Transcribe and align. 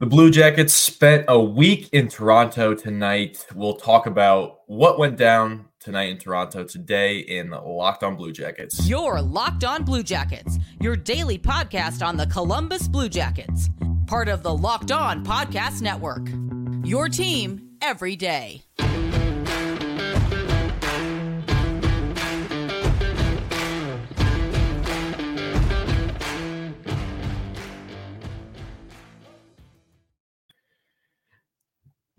The 0.00 0.06
Blue 0.06 0.30
Jackets 0.30 0.72
spent 0.72 1.26
a 1.28 1.38
week 1.38 1.90
in 1.92 2.08
Toronto 2.08 2.74
tonight. 2.74 3.46
We'll 3.54 3.76
talk 3.76 4.06
about 4.06 4.60
what 4.66 4.98
went 4.98 5.18
down 5.18 5.66
tonight 5.78 6.08
in 6.10 6.18
Toronto 6.18 6.64
today 6.64 7.18
in 7.18 7.50
Locked 7.50 8.02
On 8.02 8.16
Blue 8.16 8.32
Jackets. 8.32 8.88
Your 8.88 9.20
Locked 9.20 9.64
On 9.64 9.84
Blue 9.84 10.02
Jackets, 10.02 10.58
your 10.80 10.96
daily 10.96 11.38
podcast 11.38 12.06
on 12.06 12.16
the 12.16 12.26
Columbus 12.26 12.88
Blue 12.88 13.08
Jackets, 13.08 13.68
part 14.06 14.28
of 14.28 14.42
the 14.42 14.54
Locked 14.54 14.90
On 14.92 15.24
Podcast 15.24 15.82
Network. 15.82 16.28
Your 16.84 17.08
team 17.08 17.76
every 17.82 18.16
day. 18.16 18.62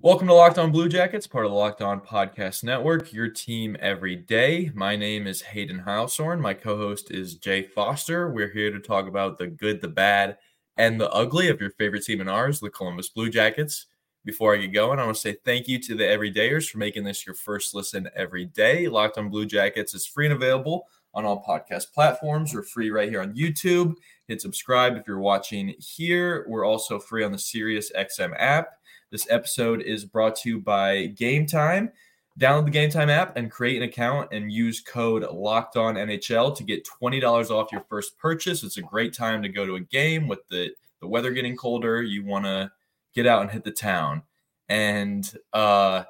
Welcome 0.03 0.29
to 0.29 0.33
Locked 0.33 0.57
On 0.57 0.71
Blue 0.71 0.89
Jackets, 0.89 1.27
part 1.27 1.45
of 1.45 1.51
the 1.51 1.57
Locked 1.57 1.83
On 1.83 2.01
Podcast 2.01 2.63
Network, 2.63 3.13
your 3.13 3.27
team 3.27 3.77
every 3.79 4.15
day. 4.15 4.71
My 4.73 4.95
name 4.95 5.27
is 5.27 5.43
Hayden 5.43 5.83
Heilsorn. 5.85 6.39
My 6.39 6.55
co 6.55 6.75
host 6.75 7.11
is 7.11 7.35
Jay 7.35 7.61
Foster. 7.61 8.31
We're 8.31 8.49
here 8.49 8.71
to 8.71 8.79
talk 8.79 9.07
about 9.07 9.37
the 9.37 9.45
good, 9.45 9.79
the 9.79 9.87
bad, 9.87 10.39
and 10.75 10.99
the 10.99 11.11
ugly 11.11 11.49
of 11.49 11.61
your 11.61 11.69
favorite 11.69 12.03
team 12.03 12.19
and 12.19 12.31
ours, 12.31 12.59
the 12.59 12.71
Columbus 12.71 13.09
Blue 13.09 13.29
Jackets. 13.29 13.85
Before 14.25 14.55
I 14.55 14.57
get 14.57 14.73
going, 14.73 14.97
I 14.97 15.05
want 15.05 15.17
to 15.17 15.21
say 15.21 15.37
thank 15.45 15.67
you 15.67 15.77
to 15.77 15.93
the 15.93 16.03
everydayers 16.03 16.67
for 16.67 16.79
making 16.79 17.03
this 17.03 17.23
your 17.23 17.35
first 17.35 17.75
listen 17.75 18.09
every 18.15 18.45
day. 18.45 18.87
Locked 18.87 19.19
On 19.19 19.29
Blue 19.29 19.45
Jackets 19.45 19.93
is 19.93 20.07
free 20.07 20.25
and 20.25 20.33
available 20.33 20.87
on 21.13 21.25
all 21.25 21.43
podcast 21.43 21.93
platforms. 21.93 22.55
We're 22.55 22.63
free 22.63 22.89
right 22.89 23.07
here 23.07 23.21
on 23.21 23.35
YouTube. 23.35 23.93
Hit 24.31 24.39
subscribe 24.39 24.95
if 24.95 25.05
you're 25.09 25.19
watching 25.19 25.75
here. 25.77 26.45
We're 26.47 26.63
also 26.63 26.99
free 26.99 27.25
on 27.25 27.33
the 27.33 27.37
Sirius 27.37 27.91
XM 27.91 28.33
app. 28.39 28.69
This 29.11 29.27
episode 29.29 29.81
is 29.81 30.05
brought 30.05 30.37
to 30.37 30.49
you 30.49 30.61
by 30.61 31.07
Game 31.07 31.45
Time. 31.45 31.91
Download 32.39 32.63
the 32.63 32.71
Game 32.71 32.89
Time 32.89 33.09
app 33.09 33.35
and 33.35 33.51
create 33.51 33.75
an 33.81 33.89
account 33.89 34.29
and 34.31 34.49
use 34.49 34.79
code 34.79 35.23
Locked 35.29 35.75
On 35.75 35.95
NHL 35.95 36.55
to 36.55 36.63
get 36.63 36.85
twenty 36.85 37.19
dollars 37.19 37.51
off 37.51 37.73
your 37.73 37.83
first 37.89 38.17
purchase. 38.17 38.63
It's 38.63 38.77
a 38.77 38.81
great 38.81 39.13
time 39.13 39.43
to 39.43 39.49
go 39.49 39.65
to 39.65 39.75
a 39.75 39.81
game 39.81 40.29
with 40.29 40.47
the 40.47 40.69
the 41.01 41.07
weather 41.09 41.31
getting 41.31 41.57
colder. 41.57 42.01
You 42.01 42.23
want 42.23 42.45
to 42.45 42.71
get 43.13 43.27
out 43.27 43.41
and 43.41 43.51
hit 43.51 43.65
the 43.65 43.71
town, 43.71 44.21
and 44.69 45.29
uh, 45.51 46.05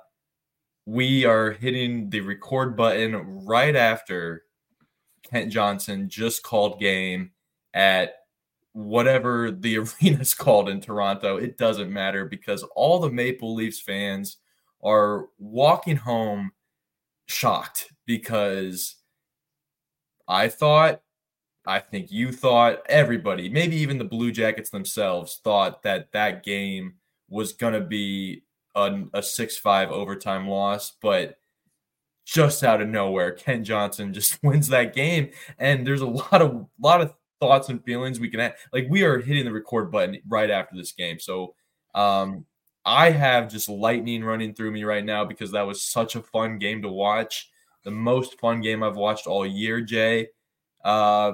we 0.85 1.25
are 1.25 1.53
hitting 1.53 2.11
the 2.11 2.21
record 2.21 2.77
button 2.77 3.45
right 3.47 3.75
after 3.75 4.43
Kent 5.23 5.51
Johnson 5.51 6.07
just 6.07 6.43
called 6.43 6.79
game 6.79 7.31
at 7.73 8.15
whatever 8.73 9.51
the 9.51 9.77
arena's 10.01 10.33
called 10.33 10.69
in 10.69 10.81
Toronto, 10.81 11.37
it 11.37 11.57
doesn't 11.57 11.91
matter 11.91 12.25
because 12.25 12.63
all 12.75 12.99
the 12.99 13.11
Maple 13.11 13.53
Leafs 13.53 13.81
fans 13.81 14.37
are 14.83 15.27
walking 15.37 15.97
home 15.97 16.51
shocked 17.27 17.91
because 18.05 18.95
I 20.27 20.47
thought, 20.49 21.01
I 21.65 21.79
think 21.79 22.11
you 22.11 22.31
thought, 22.31 22.81
everybody, 22.87 23.49
maybe 23.49 23.75
even 23.77 23.97
the 23.97 24.03
Blue 24.03 24.31
Jackets 24.31 24.69
themselves 24.69 25.39
thought 25.43 25.83
that 25.83 26.11
that 26.13 26.43
game 26.43 26.95
was 27.29 27.53
going 27.53 27.73
to 27.73 27.81
be 27.81 28.43
a, 28.75 29.03
a 29.13 29.21
6 29.21 29.57
5 29.57 29.91
overtime 29.91 30.47
loss. 30.47 30.93
But 31.01 31.37
just 32.25 32.63
out 32.63 32.81
of 32.81 32.87
nowhere, 32.87 33.31
Kent 33.31 33.65
Johnson 33.65 34.13
just 34.13 34.41
wins 34.43 34.67
that 34.69 34.95
game. 34.95 35.29
And 35.59 35.85
there's 35.85 36.01
a 36.01 36.07
lot 36.07 36.41
of 36.41 36.67
lot 36.79 37.01
of 37.01 37.13
thoughts 37.41 37.67
and 37.67 37.83
feelings 37.83 38.19
we 38.19 38.29
can 38.29 38.39
have. 38.39 38.53
Like 38.71 38.87
we 38.89 39.03
are 39.03 39.19
hitting 39.19 39.43
the 39.43 39.51
record 39.51 39.91
button 39.91 40.17
right 40.29 40.49
after 40.49 40.77
this 40.77 40.93
game. 40.93 41.19
So 41.19 41.55
um, 41.93 42.45
I 42.85 43.09
have 43.09 43.51
just 43.51 43.67
lightning 43.67 44.23
running 44.23 44.53
through 44.53 44.71
me 44.71 44.83
right 44.83 45.03
now 45.03 45.25
because 45.25 45.51
that 45.51 45.67
was 45.67 45.83
such 45.83 46.15
a 46.15 46.21
fun 46.21 46.57
game 46.59 46.81
to 46.83 46.89
watch. 46.89 47.49
The 47.83 47.91
most 47.91 48.39
fun 48.39 48.61
game 48.61 48.83
I've 48.83 48.95
watched 48.95 49.27
all 49.27 49.45
year, 49.45 49.81
Jay. 49.81 50.27
Uh, 50.85 51.33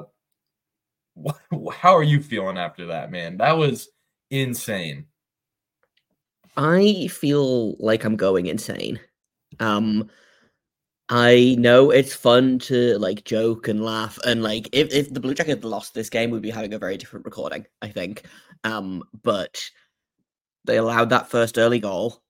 how 1.73 1.96
are 1.96 2.03
you 2.03 2.22
feeling 2.22 2.57
after 2.57 2.88
that, 2.88 3.12
man? 3.12 3.38
That 3.38 3.57
was 3.57 3.90
insane. 4.31 5.06
I 6.56 7.07
feel 7.07 7.75
like 7.79 8.03
I'm 8.03 8.16
going 8.16 8.47
insane. 8.47 9.00
Um, 9.59 10.09
I 11.09 11.56
know 11.57 11.90
it's 11.90 12.13
fun 12.13 12.59
to 12.59 12.97
like 12.97 13.23
joke 13.23 13.69
and 13.69 13.84
laugh 13.84 14.19
and 14.25 14.44
like 14.44 14.68
if, 14.73 14.94
if 14.94 15.13
the 15.13 15.22
Blue 15.22 15.34
Jackets 15.34 15.63
lost 15.63 15.94
this 15.94 16.09
game, 16.09 16.31
we'd 16.31 16.41
be 16.41 16.50
having 16.50 16.73
a 16.73 16.79
very 16.79 16.97
different 16.97 17.25
recording, 17.25 17.66
I 17.81 17.88
think. 17.88 18.25
Um, 18.66 19.03
but 19.23 19.62
they 20.66 20.78
allowed 20.78 21.09
that 21.09 21.29
first 21.29 21.57
early 21.57 21.79
goal, 21.79 22.22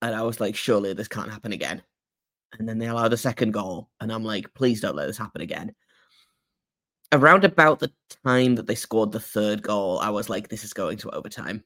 and 0.00 0.14
I 0.14 0.22
was 0.22 0.40
like, 0.40 0.56
surely 0.56 0.94
this 0.94 1.08
can't 1.08 1.30
happen 1.30 1.52
again. 1.52 1.82
And 2.58 2.68
then 2.68 2.78
they 2.78 2.86
allowed 2.86 3.12
a 3.12 3.18
second 3.18 3.52
goal, 3.52 3.90
and 4.00 4.10
I'm 4.10 4.24
like, 4.24 4.52
please 4.54 4.80
don't 4.80 4.96
let 4.96 5.06
this 5.06 5.18
happen 5.18 5.42
again. 5.42 5.74
Around 7.12 7.44
about 7.44 7.78
the 7.78 7.92
time 8.24 8.54
that 8.54 8.66
they 8.66 8.74
scored 8.74 9.12
the 9.12 9.20
third 9.20 9.62
goal, 9.62 9.98
I 9.98 10.08
was 10.08 10.30
like, 10.30 10.48
this 10.48 10.64
is 10.64 10.72
going 10.72 10.96
to 10.98 11.10
overtime. 11.10 11.62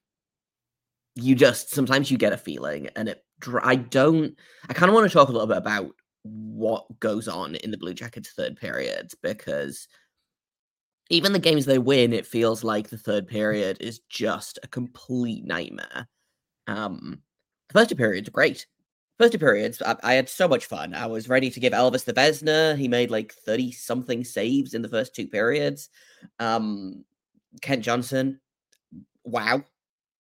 You 1.15 1.37
just 1.37 1.71
sometimes 1.71 2.11
you 2.11 2.19
get 2.19 2.33
a 2.33 2.37
feeling, 2.37 2.89
and 2.97 3.09
it. 3.09 3.25
I 3.63 3.77
don't. 3.77 4.37
I 4.69 4.73
kind 4.73 4.89
of 4.89 4.95
want 4.95 5.09
to 5.09 5.13
talk 5.13 5.29
a 5.29 5.33
little 5.33 5.47
bit 5.47 5.57
about 5.57 5.93
what 6.27 6.87
goes 7.01 7.29
on 7.29 7.55
in 7.57 7.71
the 7.71 7.79
Blue 7.79 7.95
Jackets 7.95 8.31
third 8.31 8.57
period 8.57 9.13
because 9.23 9.89
even 11.11 11.33
the 11.33 11.39
games 11.39 11.67
they 11.67 11.79
win, 11.79 12.13
it 12.13 12.27
feels 12.27 12.65
like 12.65 12.89
the 12.89 12.99
third 12.99 13.29
period 13.29 13.77
is 13.81 14.01
just 14.09 14.59
a 14.63 14.69
complete 14.69 15.45
nightmare. 15.45 16.09
Um, 16.67 17.21
the 17.69 17.79
first 17.79 17.91
two 17.91 17.97
periods 17.97 18.29
are 18.29 18.33
great. 18.33 18.67
First 19.19 19.33
two 19.33 19.39
periods, 19.39 19.81
I, 19.81 19.97
I, 20.03 20.15
had 20.15 20.29
so 20.29 20.47
much 20.47 20.67
fun. 20.67 20.95
I 20.95 21.07
was 21.07 21.29
ready 21.29 21.49
to 21.49 21.61
give 21.61 21.73
Elvis 21.73 22.05
the 22.05 22.13
Vezina. 22.13 22.77
He 22.77 22.87
made 22.87 23.11
like 23.11 23.33
30 23.33 23.73
something 23.73 24.25
saves 24.25 24.75
in 24.75 24.83
the 24.83 24.89
first 24.89 25.15
two 25.15 25.27
periods. 25.27 25.89
Um, 26.39 27.05
Kent 27.63 27.83
Johnson, 27.83 28.41
wow. 29.25 29.63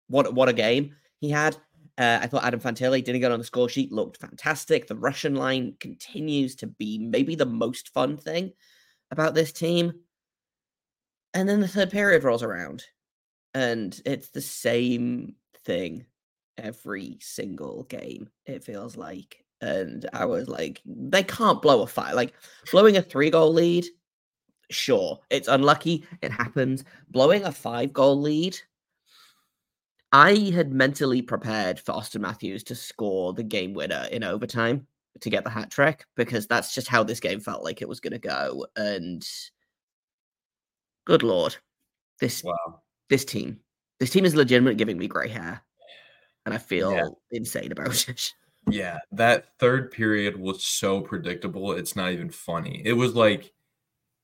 What, 0.09 0.35
what 0.35 0.49
a 0.49 0.53
game 0.53 0.97
he 1.21 1.31
had. 1.31 1.57
Uh, 1.99 2.21
I 2.23 2.27
thought 2.27 2.45
Adam 2.45 2.61
Fantilli 2.61 3.05
didn't 3.05 3.21
get 3.21 3.33
on 3.33 3.39
the 3.39 3.45
score 3.45 3.69
sheet, 3.69 3.93
looked 3.93 4.17
fantastic. 4.17 4.87
The 4.87 4.97
Russian 4.97 5.35
line 5.35 5.75
continues 5.79 6.57
to 6.57 6.67
be 6.67 6.99
maybe 6.99 7.35
the 7.35 7.47
most 7.47 7.91
fun 7.91 8.17
thing 8.17 8.53
about 9.11 9.35
this 9.35 9.53
team. 9.53 9.93
And 11.35 11.49
then 11.49 11.61
the 11.61 11.69
third 11.69 11.91
period 11.91 12.25
rolls 12.25 12.43
around, 12.43 12.85
and 13.55 13.99
it's 14.05 14.29
the 14.29 14.41
same 14.41 15.35
thing 15.65 16.07
every 16.59 17.19
single 17.21 17.85
game, 17.85 18.29
it 18.47 18.65
feels 18.65 18.97
like. 18.97 19.45
And 19.61 20.09
I 20.13 20.25
was 20.25 20.49
like, 20.49 20.81
they 20.85 21.23
can't 21.23 21.63
blow 21.63 21.83
a 21.83 21.87
fight. 21.87 22.15
Like, 22.15 22.35
blowing 22.71 22.97
a 22.97 23.03
three 23.03 23.31
goal 23.31 23.53
lead, 23.53 23.87
sure, 24.71 25.21
it's 25.31 25.49
unlucky, 25.49 26.05
it 26.21 26.33
happens. 26.33 26.85
Blowing 27.09 27.45
a 27.45 27.53
five 27.53 27.93
goal 27.93 28.21
lead, 28.21 28.59
I 30.13 30.51
had 30.55 30.73
mentally 30.73 31.23
prepared 31.23 31.81
for 31.81 31.93
Auston 31.93 32.21
Matthews 32.21 32.63
to 32.65 32.75
score 32.75 33.33
the 33.33 33.43
game 33.43 33.73
winner 33.73 34.07
in 34.13 34.23
overtime 34.23 34.87
to 35.21 35.31
get 35.31 35.45
the 35.45 35.51
hat 35.51 35.71
trick 35.71 36.05
because 36.17 36.47
that's 36.47 36.75
just 36.75 36.89
how 36.89 37.03
this 37.03 37.21
game 37.21 37.41
felt 37.41 37.65
like 37.65 37.81
it 37.81 37.89
was 37.89 38.01
going 38.01 38.13
to 38.13 38.19
go. 38.19 38.67
And 38.77 39.27
good 41.07 41.23
lord, 41.23 41.57
this 42.21 42.45
wow. 42.45 42.83
this 43.09 43.25
team, 43.25 43.61
this 44.01 44.11
team 44.11 44.25
is 44.27 44.35
legitimate 44.35 44.77
giving 44.77 44.99
me 44.99 45.09
gray 45.09 45.29
hair, 45.29 45.63
and 46.45 46.55
I 46.55 46.59
feel 46.59 46.93
yeah. 46.93 47.09
insane 47.31 47.73
about 47.73 48.09
it. 48.09 48.33
Yeah, 48.71 48.99
that 49.13 49.59
third 49.59 49.91
period 49.91 50.39
was 50.39 50.63
so 50.63 51.01
predictable. 51.01 51.73
It's 51.73 51.97
not 51.97 52.13
even 52.13 52.31
funny. 52.31 52.83
It 52.85 52.93
was 52.93 53.15
like 53.15 53.53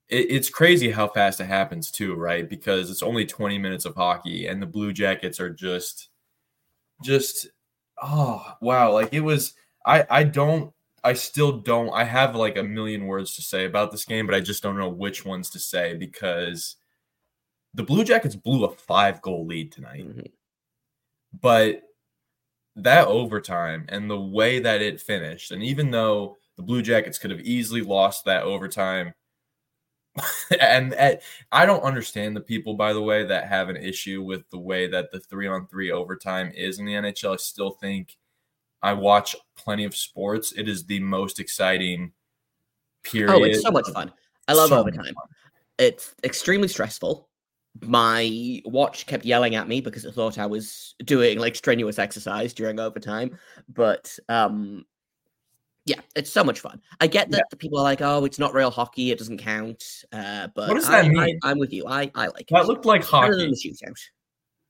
it, 0.09 0.31
it's 0.31 0.51
crazy 0.51 0.91
how 0.91 1.09
fast 1.09 1.41
it 1.41 1.47
happens 1.47 1.91
too, 1.91 2.15
right? 2.15 2.49
Because 2.49 2.91
it's 2.91 3.03
only 3.03 3.27
20 3.27 3.59
minutes 3.59 3.85
of 3.85 3.95
hockey 3.95 4.47
and 4.47 4.61
the 4.61 4.67
Blue 4.67 4.93
Jackets 4.93 5.41
are 5.41 5.51
just 5.51 6.09
just 7.03 7.49
oh 8.03 8.45
wow, 8.61 8.93
like 8.93 9.13
it 9.13 9.21
was 9.21 9.55
I 9.87 10.07
I 10.11 10.25
don't 10.25 10.73
I 11.05 11.13
still 11.13 11.59
don't 11.59 11.91
I 11.91 12.05
have 12.05 12.35
like 12.35 12.57
a 12.57 12.63
million 12.63 13.07
words 13.07 13.37
to 13.37 13.43
say 13.43 13.65
about 13.65 13.93
this 13.93 14.05
game, 14.05 14.27
but 14.27 14.35
I 14.35 14.41
just 14.41 14.63
don't 14.63 14.79
know 14.79 14.89
which 14.89 15.25
ones 15.25 15.51
to 15.51 15.59
say 15.59 15.95
because 15.95 16.77
the 17.75 17.83
Blue 17.83 18.05
Jackets 18.05 18.35
blew 18.35 18.65
a 18.65 18.75
5 18.75 19.23
goal 19.23 19.47
lead 19.47 19.71
tonight. 19.71 20.09
Mm-hmm. 20.09 20.27
But 21.41 21.83
that 22.77 23.07
overtime 23.07 23.87
and 23.89 24.11
the 24.11 24.21
way 24.21 24.59
that 24.61 24.81
it 24.83 25.01
finished, 25.01 25.51
and 25.53 25.63
even 25.63 25.91
though 25.91 26.37
the 26.57 26.63
Blue 26.63 26.83
Jackets 26.83 27.19
could 27.19 27.31
have 27.31 27.41
easily 27.41 27.83
lost 27.83 28.25
that 28.25 28.43
overtime 28.43 29.13
and, 30.61 30.95
and, 30.95 31.19
I 31.53 31.67
don't 31.67 31.83
understand 31.83 32.37
the 32.37 32.41
people, 32.41 32.75
by 32.75 32.93
the 32.93 33.03
way, 33.03 33.25
that 33.25 33.49
have 33.49 33.69
an 33.69 33.77
issue 33.77 34.23
with 34.23 34.49
the 34.51 34.59
way 34.59 34.87
that 34.89 35.11
the 35.11 35.21
three 35.21 35.47
on 35.47 35.67
three 35.67 35.91
overtime 35.91 36.53
is 36.55 36.79
in 36.79 36.87
the 36.87 36.95
NHL. 36.95 37.35
I 37.35 37.37
still 37.37 37.71
think 37.71 38.17
I 38.83 38.93
watch 38.93 39.35
plenty 39.57 39.85
of 39.85 39.97
sports. 39.97 40.53
It 40.53 40.69
is 40.69 40.85
the 40.85 41.01
most 41.01 41.41
exciting 41.41 42.13
period. 43.03 43.35
Oh, 43.35 43.45
it's 43.45 43.63
so 43.63 43.71
much 43.71 43.89
fun. 43.91 44.13
I 44.47 44.55
love 44.55 44.71
so 44.71 44.79
overtime. 44.79 45.15
It's 45.79 46.15
extremely 46.25 46.69
stressful, 46.69 47.29
my 47.83 48.61
watch 48.65 49.07
kept 49.07 49.25
yelling 49.25 49.55
at 49.55 49.69
me 49.69 49.81
because 49.81 50.05
it 50.05 50.15
thought 50.15 50.39
I 50.39 50.47
was 50.47 50.95
doing 51.05 51.39
like 51.39 51.55
strenuous 51.55 51.99
exercise 51.99 52.53
during 52.53 52.81
overtime. 52.81 53.39
But 53.69 54.17
um 54.29 54.85
yeah, 55.89 56.01
it's 56.15 56.31
so 56.31 56.45
much 56.45 56.61
fun. 56.61 56.81
I 57.01 57.07
get 57.07 57.31
that 57.31 57.47
yeah. 57.51 57.57
people 57.59 57.79
are 57.79 57.83
like, 57.83 58.03
"Oh, 58.03 58.25
it's 58.25 58.39
not 58.39 58.53
real 58.53 58.71
hockey; 58.71 59.11
it 59.11 59.19
doesn't 59.19 59.39
count." 59.39 60.05
Uh, 60.13 60.49
but 60.55 60.69
what 60.69 60.75
does 60.75 60.89
that 60.89 61.07
I, 61.07 61.09
mean? 61.09 61.39
I, 61.43 61.51
am 61.51 61.59
with 61.59 61.73
you. 61.73 61.87
I 61.87 62.11
I 62.15 62.27
like 62.27 62.43
it. 62.43 62.49
that. 62.51 62.65
It. 62.65 62.67
Looked 62.67 62.85
like 62.85 63.03
hockey. 63.03 63.31
Than 63.31 63.51
the 63.51 63.57
shootout. 63.57 63.99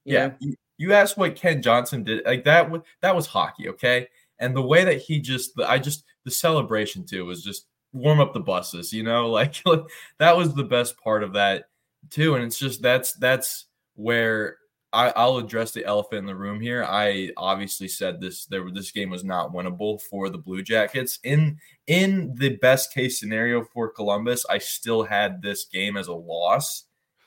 yeah, 0.05 0.33
you, 0.39 0.55
you 0.79 0.93
asked 0.93 1.17
what 1.17 1.35
Kent 1.35 1.65
Johnson 1.65 2.05
did. 2.05 2.25
Like 2.25 2.45
that. 2.45 2.71
was 2.71 2.83
That 3.03 3.17
was 3.17 3.27
hockey, 3.27 3.69
okay? 3.71 4.07
And 4.39 4.55
the 4.55 4.63
way 4.63 4.85
that 4.85 5.01
he 5.03 5.21
just, 5.21 5.59
I 5.61 5.79
just 5.79 6.05
the 6.25 6.31
celebration 6.31 7.05
too 7.05 7.25
was 7.25 7.43
just 7.43 7.67
warm 7.93 8.21
up 8.21 8.33
the 8.33 8.41
buses. 8.41 8.93
You 8.93 9.03
know, 9.03 9.29
like 9.31 9.57
that 10.19 10.37
was 10.37 10.55
the 10.55 10.65
best 10.65 10.97
part 10.99 11.23
of 11.23 11.33
that 11.33 11.65
too. 12.11 12.37
And 12.37 12.45
it's 12.45 12.59
just 12.59 12.81
that's 12.81 13.15
that's 13.15 13.67
where 13.95 14.59
I, 14.93 15.27
will 15.27 15.39
address 15.39 15.73
the 15.73 15.85
elephant 15.85 16.21
in 16.21 16.27
the 16.27 16.35
room 16.35 16.61
here. 16.61 16.83
I 16.85 17.31
obviously 17.37 17.89
said 17.89 18.21
this 18.21 18.47
there 18.47 18.71
this 18.71 18.91
game 18.91 19.11
was 19.11 19.25
not 19.25 19.53
winnable 19.53 20.01
for 20.01 20.31
the 20.31 20.39
Blue 20.39 20.63
Jackets. 20.63 21.19
In 21.25 21.59
in 21.87 22.35
the 22.37 22.57
best 22.57 22.95
case 22.95 23.21
scenario 23.21 23.65
for 23.65 23.91
Columbus, 23.91 24.47
I 24.49 24.59
still 24.59 25.03
had 25.03 25.43
this 25.43 25.67
game 25.67 25.97
as 25.97 26.09
a 26.09 26.15
loss. 26.15 26.85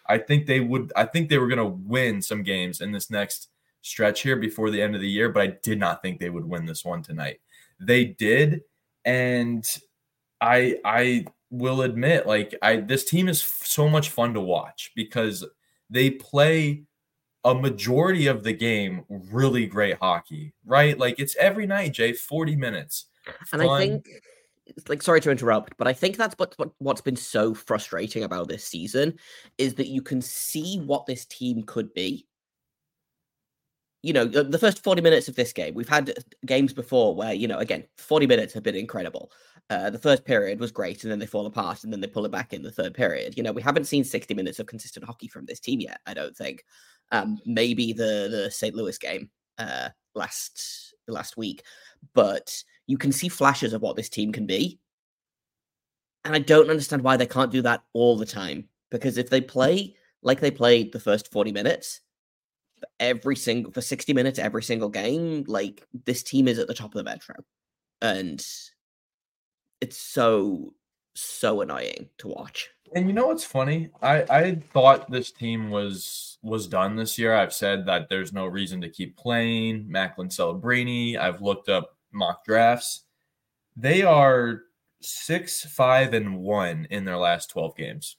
I 0.08 0.18
think 0.18 0.48
they 0.48 0.60
would 0.60 0.92
I 0.96 1.06
think 1.06 1.30
they 1.30 1.38
were 1.38 1.48
gonna 1.48 1.68
win 1.68 2.22
some 2.22 2.42
games 2.42 2.82
in 2.82 2.92
this 2.92 3.12
next 3.12 3.50
stretch 3.82 4.22
here 4.22 4.38
before 4.38 4.72
the 4.72 4.82
end 4.82 4.96
of 4.96 5.02
the 5.02 5.10
year, 5.10 5.30
but 5.30 5.44
I 5.44 5.48
did 5.62 5.80
not 5.80 6.02
think 6.02 6.20
they 6.20 6.30
would 6.30 6.46
win 6.46 6.66
this 6.66 6.84
one 6.84 7.04
tonight. 7.04 7.42
They 7.80 8.06
did, 8.06 8.62
and 9.06 9.64
I 10.40 10.78
I 10.84 11.26
will 11.52 11.84
admit, 11.84 12.26
like 12.26 12.56
I 12.64 12.78
this 12.78 13.06
team 13.06 13.28
is 13.28 13.42
so 13.42 13.88
much 13.88 14.10
fun 14.10 14.34
to 14.34 14.42
watch 14.42 14.92
because 14.96 15.46
they 15.92 16.10
play 16.10 16.86
a 17.44 17.56
majority 17.56 18.28
of 18.28 18.44
the 18.44 18.54
game 18.54 19.04
really 19.10 19.66
great 19.66 19.98
hockey, 20.00 20.54
right? 20.66 20.98
Like 20.98 21.20
it's 21.20 21.36
every 21.38 21.66
night, 21.66 21.94
Jay, 21.94 22.14
40 22.14 22.56
minutes. 22.56 23.06
And 23.52 23.62
I 23.62 23.78
think 23.80 24.08
like 24.88 25.02
sorry 25.02 25.22
to 25.22 25.32
interrupt, 25.32 25.76
but 25.78 25.88
I 25.88 25.94
think 25.94 26.18
that's 26.18 26.36
what, 26.38 26.54
what 26.58 26.72
what's 26.80 27.02
been 27.02 27.16
so 27.16 27.54
frustrating 27.54 28.24
about 28.24 28.48
this 28.48 28.64
season 28.64 29.18
is 29.58 29.76
that 29.76 29.88
you 29.88 30.02
can 30.02 30.22
see 30.22 30.80
what 30.80 31.06
this 31.06 31.26
team 31.26 31.64
could 31.64 31.94
be. 31.94 32.28
You 34.04 34.14
know, 34.14 34.26
the 34.26 34.58
first 34.58 34.84
40 34.84 35.04
minutes 35.04 35.28
of 35.28 35.36
this 35.36 35.54
game, 35.54 35.76
we've 35.76 35.88
had 35.88 36.12
games 36.48 36.74
before 36.74 37.14
where, 37.14 37.34
you 37.34 37.48
know, 37.48 37.60
again, 37.60 37.84
40 38.00 38.26
minutes 38.26 38.52
have 38.54 38.64
been 38.64 38.74
incredible. 38.74 39.32
Uh, 39.70 39.92
the 39.92 40.00
first 40.00 40.26
period 40.26 40.60
was 40.60 40.72
great, 40.72 41.04
and 41.04 41.12
then 41.12 41.20
they 41.20 41.28
fall 41.28 41.46
apart, 41.46 41.84
and 41.84 41.94
then 41.94 42.02
they 42.02 42.08
pull 42.08 42.26
it 42.26 42.32
back 42.32 42.52
in 42.52 42.64
the 42.64 42.72
third 42.72 42.96
period. 42.96 43.38
You 43.38 43.44
know, 43.44 43.52
we 43.52 43.62
haven't 43.62 43.86
seen 43.86 44.04
60 44.04 44.34
minutes 44.34 44.60
of 44.60 44.66
consistent 44.66 45.06
hockey 45.06 45.28
from 45.28 45.46
this 45.46 45.60
team 45.60 45.82
yet, 45.82 46.00
I 46.08 46.16
don't 46.16 46.36
think 46.36 46.66
um, 47.12 47.40
maybe 47.46 47.94
the 47.94 48.28
the 48.32 48.52
St. 48.52 48.76
Louis 48.76 48.98
game 48.98 49.30
uh, 49.58 49.90
last 50.16 50.94
last 51.08 51.38
week, 51.38 51.64
but 52.14 52.64
you 52.88 52.98
can 52.98 53.12
see 53.12 53.30
flashes 53.30 53.74
of 53.74 53.82
what 53.82 53.96
this 53.96 54.10
team 54.10 54.32
can 54.32 54.46
be, 54.46 54.80
and 56.24 56.36
I 56.36 56.40
don't 56.40 56.70
understand 56.70 57.04
why 57.04 57.18
they 57.18 57.26
can't 57.26 57.52
do 57.52 57.62
that 57.64 57.84
all 57.94 58.18
the 58.18 58.26
time. 58.26 58.68
Because 58.90 59.18
if 59.18 59.30
they 59.30 59.42
play 59.42 59.96
like 60.22 60.40
they 60.40 60.52
played 60.52 60.92
the 60.92 61.00
first 61.00 61.32
forty 61.32 61.52
minutes, 61.52 62.02
every 63.00 63.36
single 63.36 63.72
for 63.72 63.82
sixty 63.82 64.14
minutes 64.14 64.40
every 64.40 64.64
single 64.64 64.90
game, 64.90 65.44
like 65.48 65.86
this 66.06 66.24
team 66.24 66.48
is 66.48 66.60
at 66.60 66.68
the 66.68 66.74
top 66.74 66.94
of 66.94 66.98
the 66.98 67.04
metro, 67.04 67.36
and 68.02 68.46
it's 69.82 69.98
so 69.98 70.74
so 71.16 71.62
annoying 71.62 72.10
to 72.20 72.28
watch. 72.28 72.70
And 72.94 73.08
you 73.08 73.14
know 73.14 73.28
what's 73.28 73.46
funny? 73.46 73.90
I 74.02 74.24
I 74.30 74.56
thought 74.74 75.10
this 75.10 75.32
team 75.32 75.70
was 75.70 76.38
was 76.42 76.68
done 76.68 76.96
this 76.96 77.18
year. 77.18 77.34
I've 77.34 77.54
said 77.54 77.86
that 77.86 78.10
there's 78.10 78.34
no 78.34 78.46
reason 78.48 78.82
to 78.82 78.90
keep 78.90 79.16
playing 79.18 79.90
Macklin 79.90 80.30
Celebrini. 80.30 81.18
I've 81.18 81.42
looked 81.42 81.70
up 81.70 81.98
mock 82.12 82.44
drafts. 82.44 83.04
They 83.78 84.02
are 84.04 84.64
six, 85.02 85.64
five, 85.66 86.14
and 86.14 86.40
one 86.40 86.88
in 86.90 87.06
their 87.06 87.18
last 87.18 87.50
twelve 87.50 87.78
games. 87.78 88.18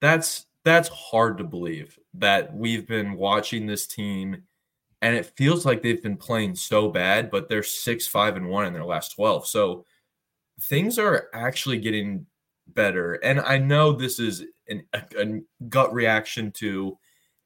That's 0.00 0.46
that's 0.64 0.88
hard 0.88 1.38
to 1.38 1.44
believe 1.44 1.98
that 2.14 2.54
we've 2.54 2.86
been 2.86 3.14
watching 3.14 3.66
this 3.66 3.86
team 3.86 4.44
and 5.02 5.16
it 5.16 5.32
feels 5.36 5.64
like 5.64 5.82
they've 5.82 6.02
been 6.02 6.16
playing 6.16 6.54
so 6.54 6.88
bad, 6.90 7.30
but 7.30 7.48
they're 7.48 7.62
six, 7.62 8.06
five, 8.06 8.36
and 8.36 8.48
one 8.48 8.66
in 8.66 8.74
their 8.74 8.84
last 8.84 9.14
12. 9.14 9.46
So 9.46 9.86
things 10.60 10.98
are 10.98 11.28
actually 11.32 11.78
getting 11.78 12.26
better. 12.68 13.14
And 13.14 13.40
I 13.40 13.58
know 13.58 13.92
this 13.92 14.18
is 14.18 14.44
an, 14.68 14.84
a, 14.92 15.02
a 15.18 15.40
gut 15.68 15.92
reaction 15.92 16.52
to 16.52 16.98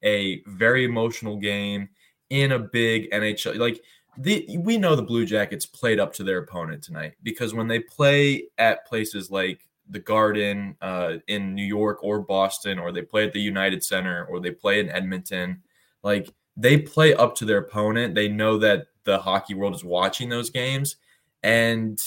a 0.02 0.43
very 0.46 0.84
emotional 0.84 1.37
game 1.37 1.88
in 2.31 2.52
a 2.52 2.58
big 2.58 3.11
NHL. 3.11 3.56
Like 3.58 3.82
the 4.19 4.58
we 4.58 4.78
know 4.78 4.94
the 4.94 5.02
Blue 5.02 5.25
Jackets 5.25 5.66
played 5.66 5.99
up 5.99 6.12
to 6.14 6.25
their 6.25 6.38
opponent 6.38 6.82
tonight 6.82 7.14
because 7.22 7.55
when 7.55 7.69
they 7.69 7.81
play 7.81 8.44
at 8.58 8.87
places 8.87 9.31
like 9.31 9.69
the 9.88 9.99
Garden 9.99 10.76
uh, 10.81 11.14
in 11.28 11.55
New 11.55 11.64
York 11.64 12.02
or 12.02 12.20
Boston, 12.20 12.78
or 12.78 12.93
they 12.93 13.02
play 13.02 13.25
at 13.26 13.32
the 13.32 13.40
United 13.40 13.84
Center, 13.84 14.25
or 14.26 14.40
they 14.40 14.50
play 14.50 14.81
in 14.81 14.88
Edmonton, 14.88 15.62
like 16.02 16.28
they 16.56 16.78
play 16.78 17.14
up 17.14 17.34
to 17.37 17.44
their 17.44 17.58
opponent. 17.58 18.14
They 18.14 18.28
know 18.28 18.58
that 18.58 18.87
the 19.05 19.19
hockey 19.19 19.55
world 19.55 19.75
is 19.75 19.84
watching 19.84 20.28
those 20.28 20.50
games, 20.50 20.96
and 21.43 22.00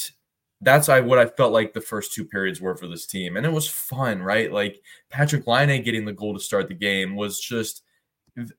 that's 0.61 0.89
I 0.89 0.99
what 1.01 1.19
I 1.19 1.25
felt 1.27 1.53
like 1.53 1.73
the 1.73 1.81
first 1.81 2.13
two 2.13 2.25
periods 2.25 2.59
were 2.59 2.75
for 2.75 2.87
this 2.87 3.05
team, 3.05 3.37
and 3.37 3.45
it 3.45 3.51
was 3.51 3.67
fun, 3.67 4.21
right? 4.21 4.51
Like 4.51 4.81
Patrick 5.09 5.45
Laine 5.45 5.83
getting 5.83 6.05
the 6.05 6.13
goal 6.13 6.33
to 6.33 6.39
start 6.39 6.67
the 6.67 6.73
game 6.73 7.15
was 7.15 7.39
just, 7.39 7.83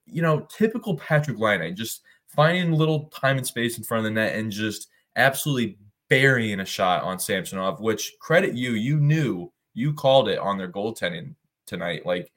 you 0.06 0.22
know, 0.22 0.46
typical 0.48 0.96
Patrick 0.96 1.38
Laine, 1.38 1.74
just 1.74 2.02
finding 2.28 2.72
a 2.72 2.76
little 2.76 3.06
time 3.06 3.36
and 3.36 3.46
space 3.46 3.78
in 3.78 3.84
front 3.84 4.00
of 4.00 4.04
the 4.04 4.20
net 4.20 4.36
and 4.36 4.52
just 4.52 4.88
absolutely 5.16 5.78
burying 6.08 6.60
a 6.60 6.64
shot 6.64 7.02
on 7.02 7.18
Samsonov. 7.18 7.80
Which 7.80 8.14
credit 8.20 8.54
you, 8.54 8.72
you 8.72 9.00
knew 9.00 9.52
you 9.74 9.92
called 9.92 10.28
it 10.28 10.38
on 10.38 10.56
their 10.56 10.70
goaltending 10.70 11.34
tonight. 11.66 12.06
Like 12.06 12.30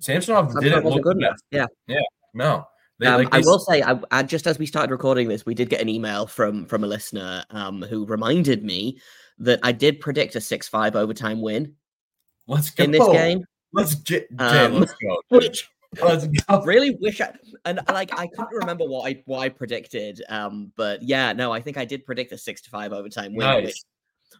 Samsonov 0.00 0.60
didn't 0.60 0.84
look 0.84 1.02
good 1.02 1.16
enough. 1.16 1.38
Yeah, 1.50 1.66
yeah, 1.86 2.00
no. 2.34 2.66
They, 3.00 3.06
um, 3.06 3.24
like 3.24 3.34
I 3.34 3.38
will 3.38 3.58
say, 3.58 3.82
I, 3.82 3.98
I, 4.10 4.22
just 4.22 4.46
as 4.46 4.58
we 4.58 4.66
started 4.66 4.92
recording 4.92 5.26
this, 5.26 5.46
we 5.46 5.54
did 5.54 5.70
get 5.70 5.80
an 5.80 5.88
email 5.88 6.26
from 6.26 6.66
from 6.66 6.84
a 6.84 6.86
listener 6.86 7.42
um, 7.48 7.80
who 7.80 8.04
reminded 8.04 8.62
me 8.62 9.00
that 9.38 9.58
I 9.62 9.72
did 9.72 10.00
predict 10.00 10.36
a 10.36 10.40
six 10.40 10.68
five 10.68 10.94
overtime 10.94 11.40
win. 11.40 11.76
Let's 12.46 12.68
go 12.68 12.84
in 12.84 12.90
this 12.90 13.08
game. 13.08 13.42
Let's, 13.72 13.94
j- 13.94 14.26
um, 14.38 14.80
let's 14.80 14.92
go. 15.02 15.22
Which, 15.30 15.70
let's 16.02 16.26
go. 16.26 16.42
I 16.48 16.62
really 16.62 16.98
wish 17.00 17.22
I 17.22 17.32
and 17.64 17.80
like 17.88 18.12
I 18.12 18.26
couldn't 18.26 18.52
remember 18.52 18.84
what 18.84 19.10
I 19.10 19.22
what 19.24 19.38
I 19.38 19.48
predicted. 19.48 20.22
Um, 20.28 20.70
but 20.76 21.02
yeah, 21.02 21.32
no, 21.32 21.52
I 21.52 21.62
think 21.62 21.78
I 21.78 21.86
did 21.86 22.04
predict 22.04 22.32
a 22.32 22.38
six 22.38 22.60
to 22.62 22.70
five 22.70 22.92
overtime 22.92 23.34
win. 23.34 23.46
Nice. 23.46 23.64
Which, 23.64 23.82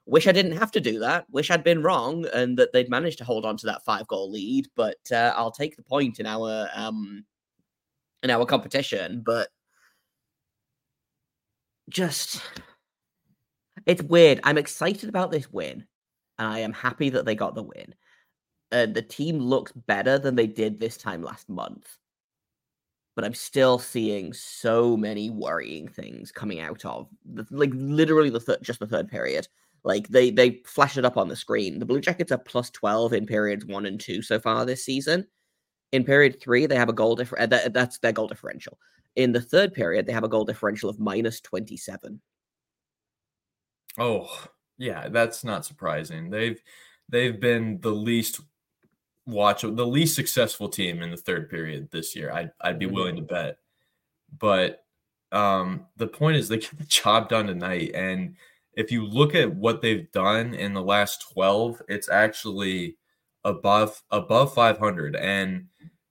wish 0.05 0.27
I 0.27 0.33
didn't 0.33 0.59
have 0.59 0.73
to 0.73 0.81
do 0.81 0.99
that. 0.99 1.25
Wish 1.31 1.51
I'd 1.51 1.65
been 1.65 1.83
wrong 1.83 2.27
and 2.35 2.59
that 2.59 2.75
they'd 2.75 2.91
managed 2.91 3.19
to 3.19 3.25
hold 3.25 3.47
on 3.47 3.57
to 3.57 3.67
that 3.67 3.87
five 3.87 4.07
goal 4.07 4.31
lead. 4.31 4.69
But 4.77 4.99
uh, 5.11 5.33
I'll 5.35 5.51
take 5.51 5.77
the 5.77 5.83
point 5.83 6.21
in 6.21 6.27
our 6.27 6.69
um 6.75 7.25
in 8.23 8.31
our 8.31 8.45
competition, 8.47 9.23
but 9.25 9.49
just 11.89 12.43
it's 13.87 14.03
weird. 14.03 14.41
I'm 14.45 14.59
excited 14.59 15.09
about 15.09 15.31
this 15.31 15.51
win, 15.51 15.87
and 16.39 16.49
I 16.49 16.61
am 16.61 16.73
happy 16.73 17.11
that 17.11 17.25
they 17.25 17.35
got 17.35 17.55
the 17.55 17.63
win. 17.63 17.95
And 18.73 18.95
the 18.95 19.03
team 19.03 19.39
looks 19.39 19.73
better 19.73 20.19
than 20.19 20.37
they 20.37 20.47
did 20.47 20.79
this 20.79 20.97
time 20.97 21.23
last 21.23 21.49
month. 21.49 21.99
But 23.17 23.25
I'm 23.25 23.35
still 23.35 23.79
seeing 23.79 24.33
so 24.33 24.97
many 24.97 25.29
worrying 25.31 25.89
things 25.89 26.31
coming 26.31 26.61
out 26.61 26.85
of 26.85 27.09
like 27.51 27.73
literally 27.75 28.31
the 28.31 28.41
third, 28.41 28.63
just 28.63 28.79
the 28.79 28.87
third 28.87 29.09
period. 29.09 29.49
Like 29.83 30.09
they 30.09 30.31
they 30.31 30.63
flash 30.67 30.97
it 30.97 31.05
up 31.05 31.17
on 31.17 31.29
the 31.29 31.37
screen. 31.37 31.79
The 31.79 31.87
Blue 31.87 32.01
Jackets 32.01 32.33
are 32.33 32.39
plus 32.39 32.71
twelve 32.71 33.13
in 33.13 33.27
periods 33.27 33.65
one 33.65 33.87
and 33.87 33.99
two 33.99 34.23
so 34.23 34.39
far 34.39 34.65
this 34.65 34.85
season, 34.85 35.27
in 35.93 36.05
period 36.05 36.41
three, 36.41 36.67
they 36.67 36.77
have 36.77 36.89
a 36.89 36.95
goal 36.95 37.17
differential. 37.17 37.45
Uh, 37.45 37.47
that, 37.47 37.73
that's 37.75 37.99
their 37.99 38.13
goal 38.13 38.29
differential. 38.29 38.79
In 39.17 39.33
the 39.33 39.41
third 39.41 39.75
period, 39.75 40.07
they 40.07 40.13
have 40.13 40.25
a 40.25 40.29
goal 40.29 40.45
differential 40.45 40.89
of 40.89 41.01
minus 41.01 41.41
27. 41.41 42.21
Oh, 43.99 44.47
yeah, 44.79 45.09
that's 45.09 45.45
not 45.45 45.65
surprising. 45.65 46.31
They've 46.31 46.61
they've 47.09 47.39
been 47.39 47.81
the 47.81 47.91
least 47.91 48.41
watch 49.27 49.63
the 49.63 49.87
least 49.87 50.15
successful 50.15 50.69
team 50.69 51.03
in 51.03 51.11
the 51.11 51.17
third 51.17 51.51
period 51.51 51.89
this 51.91 52.15
year. 52.15 52.33
I'd 52.33 52.53
I'd 52.61 52.79
be 52.79 52.87
willing 52.87 53.17
to 53.17 53.23
mm-hmm. 53.23 53.35
bet. 53.35 53.59
But 54.39 54.85
um 55.33 55.87
the 55.97 56.07
point 56.07 56.37
is 56.37 56.49
they 56.49 56.59
get 56.59 56.79
the 56.79 56.85
job 56.85 57.29
done 57.29 57.47
tonight. 57.47 57.91
And 57.95 58.37
if 58.75 58.91
you 58.91 59.05
look 59.05 59.35
at 59.35 59.55
what 59.55 59.83
they've 59.83 60.11
done 60.13 60.55
in 60.55 60.73
the 60.73 60.83
last 60.83 61.31
12, 61.33 61.83
it's 61.89 62.09
actually 62.09 62.97
above 63.45 64.03
above 64.11 64.55
500 64.55 65.17
and 65.17 65.67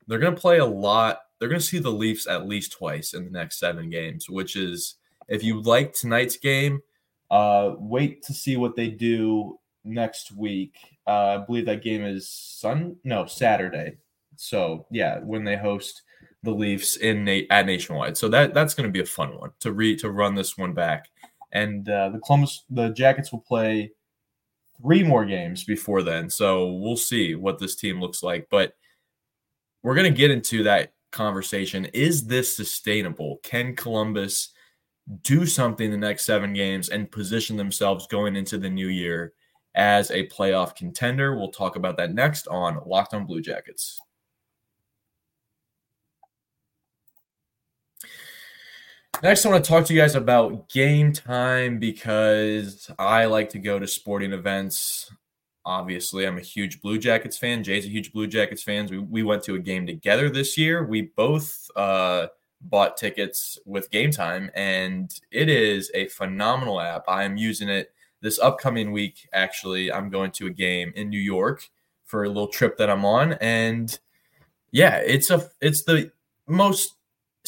they're 0.08 0.20
going 0.20 0.36
to 0.36 0.42
play 0.42 0.58
a 0.58 0.66
lot 0.66 1.20
they're 1.40 1.50
going 1.50 1.62
to 1.62 1.66
see 1.66 1.80
the 1.80 1.90
leafs 1.90 2.28
at 2.28 2.48
least 2.48 2.72
twice 2.72 3.14
in 3.14 3.26
the 3.26 3.32
next 3.32 3.60
seven 3.60 3.90
games 3.90 4.30
which 4.30 4.56
is 4.56 4.96
if 5.28 5.44
you 5.44 5.62
like 5.62 5.94
tonight's 5.94 6.38
game 6.38 6.82
uh 7.30 7.74
wait 7.78 8.24
to 8.24 8.34
see 8.34 8.58
what 8.58 8.76
they 8.76 8.88
do 8.90 9.60
next 9.84 10.32
week. 10.32 10.76
Uh, 11.08 11.12
I 11.12 11.38
believe 11.38 11.66
that 11.66 11.84
game 11.84 12.04
is 12.04 12.30
Sun 12.30 12.98
no 13.04 13.26
Saturday. 13.26 13.98
So 14.36 14.86
yeah, 14.92 15.20
when 15.20 15.44
they 15.44 15.58
host 15.58 16.04
the 16.44 16.52
Leafs 16.52 16.98
in 16.98 17.28
at 17.50 17.66
Nationwide, 17.66 18.18
so 18.18 18.30
that 18.30 18.54
that's 18.54 18.74
going 18.74 18.88
to 18.88 18.94
be 18.94 19.02
a 19.02 19.06
fun 19.06 19.38
one 19.38 19.52
to 19.62 19.72
re 19.72 19.96
to 19.98 20.12
run 20.12 20.36
this 20.36 20.58
one 20.58 20.74
back. 20.74 21.10
And 21.52 21.90
uh, 21.90 22.10
the 22.10 22.20
Columbus 22.20 22.64
the 22.70 22.90
Jackets 22.90 23.32
will 23.32 23.42
play 23.42 23.92
three 24.82 25.04
more 25.04 25.26
games 25.26 25.64
before 25.64 26.04
then, 26.04 26.30
so 26.30 26.74
we'll 26.74 26.98
see 26.98 27.36
what 27.36 27.60
this 27.60 27.76
team 27.76 28.00
looks 28.00 28.24
like. 28.24 28.48
But 28.50 28.74
we're 29.84 29.96
going 29.96 30.12
to 30.12 30.18
get 30.18 30.32
into 30.32 30.64
that 30.64 30.94
conversation. 31.12 31.86
Is 31.86 32.26
this 32.26 32.56
sustainable? 32.56 33.40
Can 33.44 33.76
Columbus 33.76 34.50
do 35.24 35.46
something 35.46 35.90
the 35.90 35.98
next 35.98 36.26
seven 36.26 36.54
games 36.54 36.90
and 36.90 37.12
position 37.12 37.58
themselves 37.58 38.08
going 38.08 38.36
into 38.36 38.58
the 38.58 38.70
new 38.70 38.88
year 38.88 39.34
as 39.76 40.12
a 40.12 40.28
playoff 40.28 40.76
contender? 40.76 41.36
We'll 41.36 41.52
talk 41.52 41.76
about 41.76 41.98
that 41.98 42.14
next 42.14 42.48
on 42.48 42.80
Locked 42.86 43.14
on 43.14 43.26
Blue 43.26 43.42
Jackets. 43.42 44.00
Next, 49.22 49.46
I 49.46 49.50
want 49.50 49.66
to 49.66 49.70
talk 49.70 49.84
to 49.86 49.94
you 49.94 50.00
guys 50.00 50.16
about 50.16 50.70
game 50.70 51.12
time 51.12 51.78
because 51.78 52.90
I 52.98 53.26
like 53.26 53.50
to 53.50 53.60
go 53.60 53.78
to 53.78 53.86
sporting 53.86 54.32
events. 54.32 55.12
Obviously, 55.66 56.26
I'm 56.26 56.38
a 56.38 56.42
huge 56.42 56.80
Blue 56.80 56.98
Jackets 56.98 57.38
fan. 57.38 57.62
Jay's 57.62 57.86
a 57.86 57.90
huge 57.90 58.14
Blue 58.14 58.28
Jackets 58.28 58.64
fan. 58.64 58.88
We, 58.90 59.00
we 59.00 59.24
went 59.24 59.44
to 59.44 59.56
a 59.56 59.60
game 59.60 59.86
together 59.86 60.30
this 60.30 60.58
year. 60.58 60.86
We 60.86 61.02
both 61.18 61.70
uh, 61.76 62.28
bought 62.62 62.96
tickets 62.96 63.60
with 63.66 63.92
Game 63.92 64.10
Time, 64.10 64.52
and 64.54 65.14
it 65.32 65.50
is 65.50 65.92
a 65.94 66.08
phenomenal 66.08 66.80
app. 66.80 67.04
I 67.10 67.26
am 67.26 67.36
using 67.36 67.68
it 67.68 67.92
this 68.22 68.40
upcoming 68.40 68.94
week. 68.94 69.28
Actually, 69.34 69.92
I'm 69.92 70.10
going 70.10 70.32
to 70.32 70.48
a 70.48 70.52
game 70.52 70.94
in 70.96 71.10
New 71.10 71.20
York 71.20 71.68
for 72.06 72.24
a 72.24 72.30
little 72.30 72.48
trip 72.48 72.78
that 72.78 72.90
I'm 72.90 73.04
on, 73.04 73.34
and 73.34 74.00
yeah, 74.72 74.96
it's 75.00 75.30
a 75.30 75.50
it's 75.60 75.84
the 75.84 76.10
most 76.48 76.96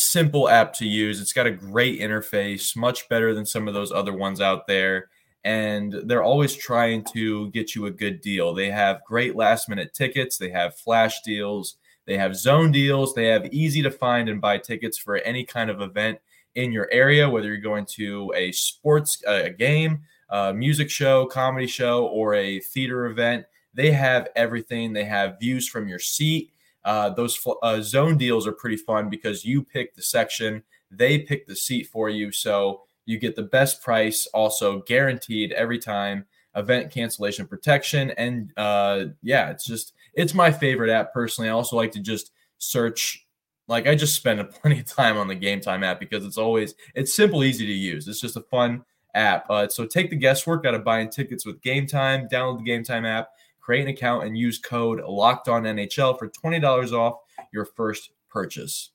simple 0.02 0.50
app 0.50 0.74
to 0.74 0.86
use. 0.86 1.22
It's 1.22 1.34
got 1.34 1.48
a 1.48 1.52
great 1.52 2.00
interface, 2.00 2.76
much 2.76 3.08
better 3.10 3.34
than 3.34 3.46
some 3.46 3.68
of 3.68 3.74
those 3.74 3.92
other 3.92 4.14
ones 4.14 4.42
out 4.42 4.68
there. 4.68 5.10
And 5.44 5.96
they're 6.06 6.24
always 6.24 6.56
trying 6.56 7.04
to 7.14 7.50
get 7.50 7.74
you 7.74 7.88
a 7.88 7.92
good 7.92 8.22
deal. 8.22 8.54
They 8.54 8.70
have 8.70 9.04
great 9.06 9.36
last 9.36 9.70
minute 9.70 9.94
tickets, 9.94 10.38
they 10.38 10.50
have 10.50 10.76
flash 10.76 11.22
deals, 11.22 11.78
they 12.06 12.18
have 12.18 12.36
zone 12.36 12.72
deals, 12.72 13.14
they 13.14 13.28
have 13.28 13.52
easy 13.52 13.82
to 13.82 13.92
find 13.92 14.30
and 14.30 14.40
buy 14.40 14.58
tickets 14.58 14.98
for 14.98 15.18
any 15.18 15.44
kind 15.44 15.70
of 15.70 15.82
event 15.82 16.20
in 16.56 16.72
your 16.72 16.90
area, 16.92 17.30
whether 17.30 17.48
you're 17.48 17.58
going 17.58 17.86
to 17.86 18.32
a 18.36 18.52
sports 18.52 19.24
a 19.26 19.50
game, 19.50 20.02
a 20.30 20.54
music 20.54 20.90
show, 20.90 21.26
comedy 21.26 21.68
show, 21.68 22.06
or 22.08 22.36
a 22.36 22.60
theater 22.60 23.06
event. 23.06 23.46
They 23.74 23.92
have 23.92 24.28
everything. 24.36 24.94
They 24.94 25.06
have 25.06 25.40
views 25.40 25.68
from 25.68 25.88
your 25.88 26.00
seat. 26.00 26.51
Uh, 26.84 27.10
those 27.12 27.40
uh, 27.62 27.82
zone 27.82 28.18
deals 28.18 28.48
are 28.48 28.52
pretty 28.52 28.78
fun 28.78 29.10
because 29.10 29.46
you 29.46 29.64
pick 29.64 29.96
the 29.96 30.02
section, 30.02 30.64
they 30.90 31.20
pick 31.20 31.48
the 31.48 31.56
seat 31.56 31.88
for 31.88 32.10
you. 32.10 32.32
So 32.32 32.82
you 33.06 33.18
get 33.18 33.36
the 33.36 33.44
best 33.44 33.82
price, 33.82 34.28
also 34.34 34.82
guaranteed 34.82 35.52
every 35.54 35.80
time, 35.80 36.26
event 36.56 36.92
cancellation 36.92 37.48
protection. 37.48 38.12
And 38.12 38.52
uh, 38.58 39.06
yeah, 39.22 39.50
it's 39.50 39.66
just, 39.66 39.94
it's 40.14 40.34
my 40.34 40.52
favorite 40.52 40.92
app 40.92 41.14
personally. 41.14 41.50
I 41.50 41.54
also 41.54 41.76
like 41.76 41.92
to 41.94 42.00
just 42.00 42.32
search. 42.58 43.26
Like 43.68 43.88
I 43.88 43.96
just 43.96 44.16
spend 44.16 44.50
plenty 44.62 44.80
of 44.80 44.86
time 44.86 45.18
on 45.18 45.28
the 45.28 45.36
Game 45.36 45.62
Time 45.62 45.84
app 45.84 46.00
because 46.00 46.26
it's 46.26 46.38
always 46.38 46.76
it's 46.96 47.14
simple, 47.14 47.44
easy 47.44 47.66
to 47.66 47.74
use. 47.74 48.08
It's 48.08 48.20
just 48.20 48.36
a 48.38 48.42
fun 48.42 48.84
app. 49.14 49.50
Uh, 49.50 49.68
so 49.68 49.86
take 49.86 50.10
the 50.10 50.16
guesswork 50.16 50.66
out 50.66 50.74
of 50.74 50.84
buying 50.84 51.10
tickets 51.10 51.46
with 51.46 51.62
Game 51.62 51.88
Time. 51.88 52.28
Download 52.28 52.58
the 52.58 52.66
Game 52.66 52.84
Time 52.84 53.06
app 53.06 53.30
create 53.72 53.84
an 53.84 53.88
account 53.88 54.26
and 54.26 54.38
use 54.38 54.60
code 54.60 55.02
locked 55.08 55.48
on 55.48 55.64
NHL 55.64 56.20
for 56.20 56.28
$20 56.28 56.92
off 56.92 57.22
your 57.54 57.64
first 57.64 58.12
purchase. 58.30 58.90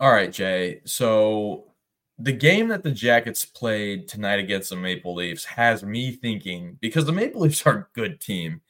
All 0.00 0.10
right, 0.10 0.32
Jay. 0.32 0.80
So 0.84 1.66
the 2.18 2.32
game 2.32 2.66
that 2.68 2.82
the 2.82 2.90
Jackets 2.90 3.44
played 3.44 4.08
tonight 4.08 4.40
against 4.40 4.70
the 4.70 4.76
Maple 4.76 5.14
Leafs 5.14 5.44
has 5.44 5.84
me 5.84 6.10
thinking 6.10 6.76
because 6.80 7.04
the 7.04 7.12
Maple 7.12 7.42
Leafs 7.42 7.64
are 7.66 7.78
a 7.78 7.86
good 7.94 8.20
team. 8.20 8.60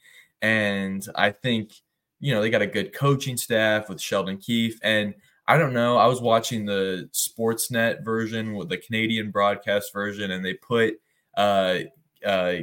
And 0.43 1.03
I 1.15 1.31
think, 1.31 1.71
you 2.19 2.35
know, 2.35 2.41
they 2.43 2.51
got 2.51 2.61
a 2.61 2.67
good 2.67 2.93
coaching 2.93 3.35
staff 3.35 3.89
with 3.89 3.99
Sheldon 3.99 4.37
Keefe. 4.37 4.77
And 4.83 5.15
I 5.47 5.57
don't 5.57 5.73
know. 5.73 5.97
I 5.97 6.07
was 6.07 6.21
watching 6.21 6.65
the 6.65 7.09
Sportsnet 7.13 8.03
version 8.03 8.55
with 8.55 8.69
the 8.69 8.77
Canadian 8.77 9.31
broadcast 9.31 9.93
version, 9.93 10.31
and 10.31 10.43
they 10.43 10.55
put 10.55 10.99
uh, 11.37 11.79
uh, 12.25 12.55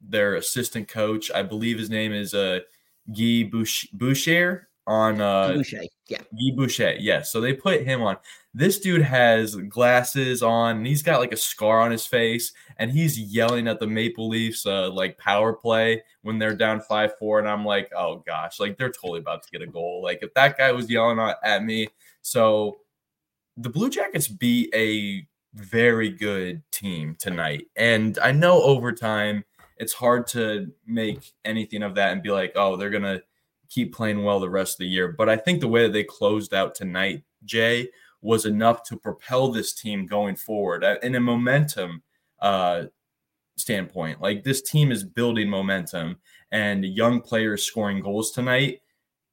their 0.00 0.36
assistant 0.36 0.88
coach, 0.88 1.30
I 1.30 1.42
believe 1.42 1.78
his 1.78 1.90
name 1.90 2.12
is 2.12 2.32
uh, 2.32 2.60
Guy 3.14 3.50
Boucher, 3.92 4.68
on 4.86 5.20
uh, 5.20 5.52
Boucher, 5.52 5.82
yeah, 6.08 6.18
Guy 6.18 6.56
Boucher, 6.56 6.92
yes. 6.92 7.00
Yeah. 7.00 7.22
So 7.22 7.40
they 7.40 7.52
put 7.52 7.82
him 7.82 8.02
on. 8.02 8.16
This 8.52 8.80
dude 8.80 9.02
has 9.02 9.54
glasses 9.54 10.42
on, 10.42 10.78
and 10.78 10.86
he's 10.86 11.02
got 11.02 11.20
like 11.20 11.32
a 11.32 11.36
scar 11.36 11.80
on 11.80 11.92
his 11.92 12.06
face, 12.06 12.52
and 12.78 12.90
he's 12.90 13.18
yelling 13.18 13.68
at 13.68 13.78
the 13.78 13.86
Maple 13.86 14.28
Leafs 14.28 14.66
uh, 14.66 14.90
like 14.90 15.18
power 15.18 15.52
play 15.52 16.02
when 16.22 16.38
they're 16.38 16.56
down 16.56 16.80
five 16.80 17.16
four, 17.18 17.38
and 17.38 17.48
I'm 17.48 17.64
like, 17.64 17.90
oh 17.96 18.24
gosh, 18.26 18.58
like 18.58 18.76
they're 18.76 18.90
totally 18.90 19.20
about 19.20 19.44
to 19.44 19.50
get 19.50 19.62
a 19.62 19.66
goal. 19.66 20.02
Like 20.02 20.20
if 20.22 20.34
that 20.34 20.58
guy 20.58 20.72
was 20.72 20.90
yelling 20.90 21.20
at 21.44 21.64
me, 21.64 21.88
so 22.22 22.78
the 23.56 23.68
Blue 23.70 23.90
Jackets 23.90 24.28
be 24.28 24.70
a 24.74 25.26
very 25.54 26.10
good 26.10 26.62
team 26.70 27.16
tonight. 27.18 27.66
And 27.76 28.18
I 28.20 28.32
know 28.32 28.62
overtime, 28.62 29.44
it's 29.76 29.92
hard 29.92 30.26
to 30.28 30.70
make 30.86 31.32
anything 31.44 31.82
of 31.82 31.94
that 31.96 32.12
and 32.12 32.22
be 32.22 32.30
like, 32.30 32.52
oh, 32.54 32.76
they're 32.76 32.90
going 32.90 33.02
to 33.02 33.22
keep 33.68 33.94
playing 33.94 34.22
well 34.22 34.40
the 34.40 34.50
rest 34.50 34.74
of 34.74 34.78
the 34.78 34.86
year. 34.86 35.08
But 35.08 35.28
I 35.28 35.36
think 35.36 35.60
the 35.60 35.68
way 35.68 35.82
that 35.82 35.92
they 35.92 36.04
closed 36.04 36.52
out 36.54 36.74
tonight, 36.74 37.22
Jay, 37.44 37.88
was 38.20 38.44
enough 38.44 38.82
to 38.84 38.96
propel 38.96 39.50
this 39.50 39.72
team 39.72 40.06
going 40.06 40.36
forward 40.36 40.84
in 41.02 41.14
a 41.14 41.20
momentum 41.20 42.02
uh, 42.40 42.84
standpoint. 43.56 44.20
Like 44.20 44.44
this 44.44 44.62
team 44.62 44.92
is 44.92 45.04
building 45.04 45.48
momentum, 45.48 46.18
and 46.52 46.84
young 46.84 47.20
players 47.20 47.64
scoring 47.64 48.02
goals 48.02 48.32
tonight 48.32 48.80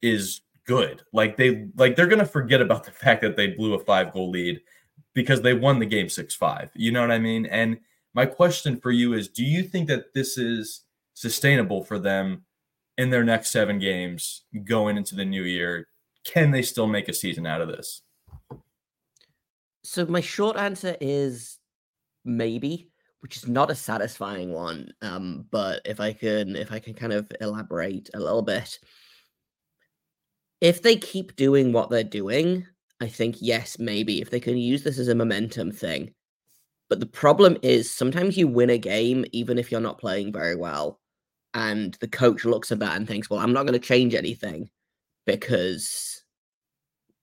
is 0.00 0.42
good. 0.68 1.02
Like 1.12 1.36
they 1.36 1.66
like 1.76 1.96
they're 1.96 2.06
gonna 2.06 2.26
forget 2.26 2.60
about 2.60 2.84
the 2.84 2.90
fact 3.04 3.22
that 3.22 3.36
they 3.36 3.48
blew 3.48 3.74
a 3.74 3.78
five 3.80 4.12
goal 4.12 4.30
lead 4.30 4.60
because 5.14 5.42
they 5.42 5.54
won 5.54 5.80
the 5.80 5.86
game 5.86 6.08
six 6.08 6.34
five. 6.34 6.70
You 6.74 6.92
know 6.92 7.00
what 7.00 7.10
I 7.10 7.18
mean? 7.18 7.46
And 7.46 7.78
my 8.14 8.26
question 8.26 8.78
for 8.78 8.92
you 8.92 9.14
is: 9.14 9.28
Do 9.28 9.44
you 9.44 9.64
think 9.64 9.88
that 9.88 10.14
this 10.14 10.38
is 10.38 10.82
sustainable 11.14 11.82
for 11.82 11.98
them 11.98 12.44
in 12.98 13.10
their 13.10 13.24
next 13.24 13.50
seven 13.50 13.78
games 13.80 14.42
going 14.64 14.96
into 14.96 15.16
the 15.16 15.24
new 15.24 15.42
year? 15.42 15.88
Can 16.24 16.50
they 16.50 16.62
still 16.62 16.86
make 16.86 17.08
a 17.08 17.14
season 17.14 17.46
out 17.46 17.62
of 17.62 17.68
this? 17.68 18.02
So 19.82 20.04
my 20.04 20.20
short 20.20 20.58
answer 20.58 20.96
is 21.00 21.58
maybe, 22.24 22.90
which 23.20 23.38
is 23.38 23.48
not 23.48 23.70
a 23.70 23.74
satisfying 23.74 24.52
one. 24.52 24.92
Um, 25.00 25.46
but 25.50 25.80
if 25.86 25.98
I 26.00 26.12
can, 26.12 26.56
if 26.56 26.70
I 26.70 26.78
can 26.78 26.92
kind 26.92 27.14
of 27.14 27.30
elaborate 27.40 28.10
a 28.12 28.20
little 28.20 28.42
bit, 28.42 28.78
if 30.60 30.82
they 30.82 30.96
keep 30.96 31.36
doing 31.36 31.72
what 31.72 31.90
they're 31.90 32.04
doing, 32.04 32.66
I 33.00 33.08
think 33.08 33.36
yes, 33.40 33.78
maybe 33.78 34.20
if 34.20 34.30
they 34.30 34.40
can 34.40 34.56
use 34.56 34.82
this 34.82 34.98
as 34.98 35.08
a 35.08 35.14
momentum 35.14 35.70
thing. 35.70 36.12
But 36.88 37.00
the 37.00 37.06
problem 37.06 37.56
is 37.62 37.90
sometimes 37.90 38.36
you 38.36 38.48
win 38.48 38.70
a 38.70 38.78
game 38.78 39.24
even 39.32 39.58
if 39.58 39.70
you're 39.70 39.80
not 39.80 39.98
playing 39.98 40.32
very 40.32 40.56
well. 40.56 41.00
And 41.54 41.94
the 42.00 42.08
coach 42.08 42.44
looks 42.44 42.72
at 42.72 42.78
that 42.80 42.96
and 42.96 43.06
thinks, 43.06 43.30
well, 43.30 43.40
I'm 43.40 43.52
not 43.52 43.66
going 43.66 43.78
to 43.78 43.86
change 43.86 44.14
anything 44.14 44.68
because 45.26 46.24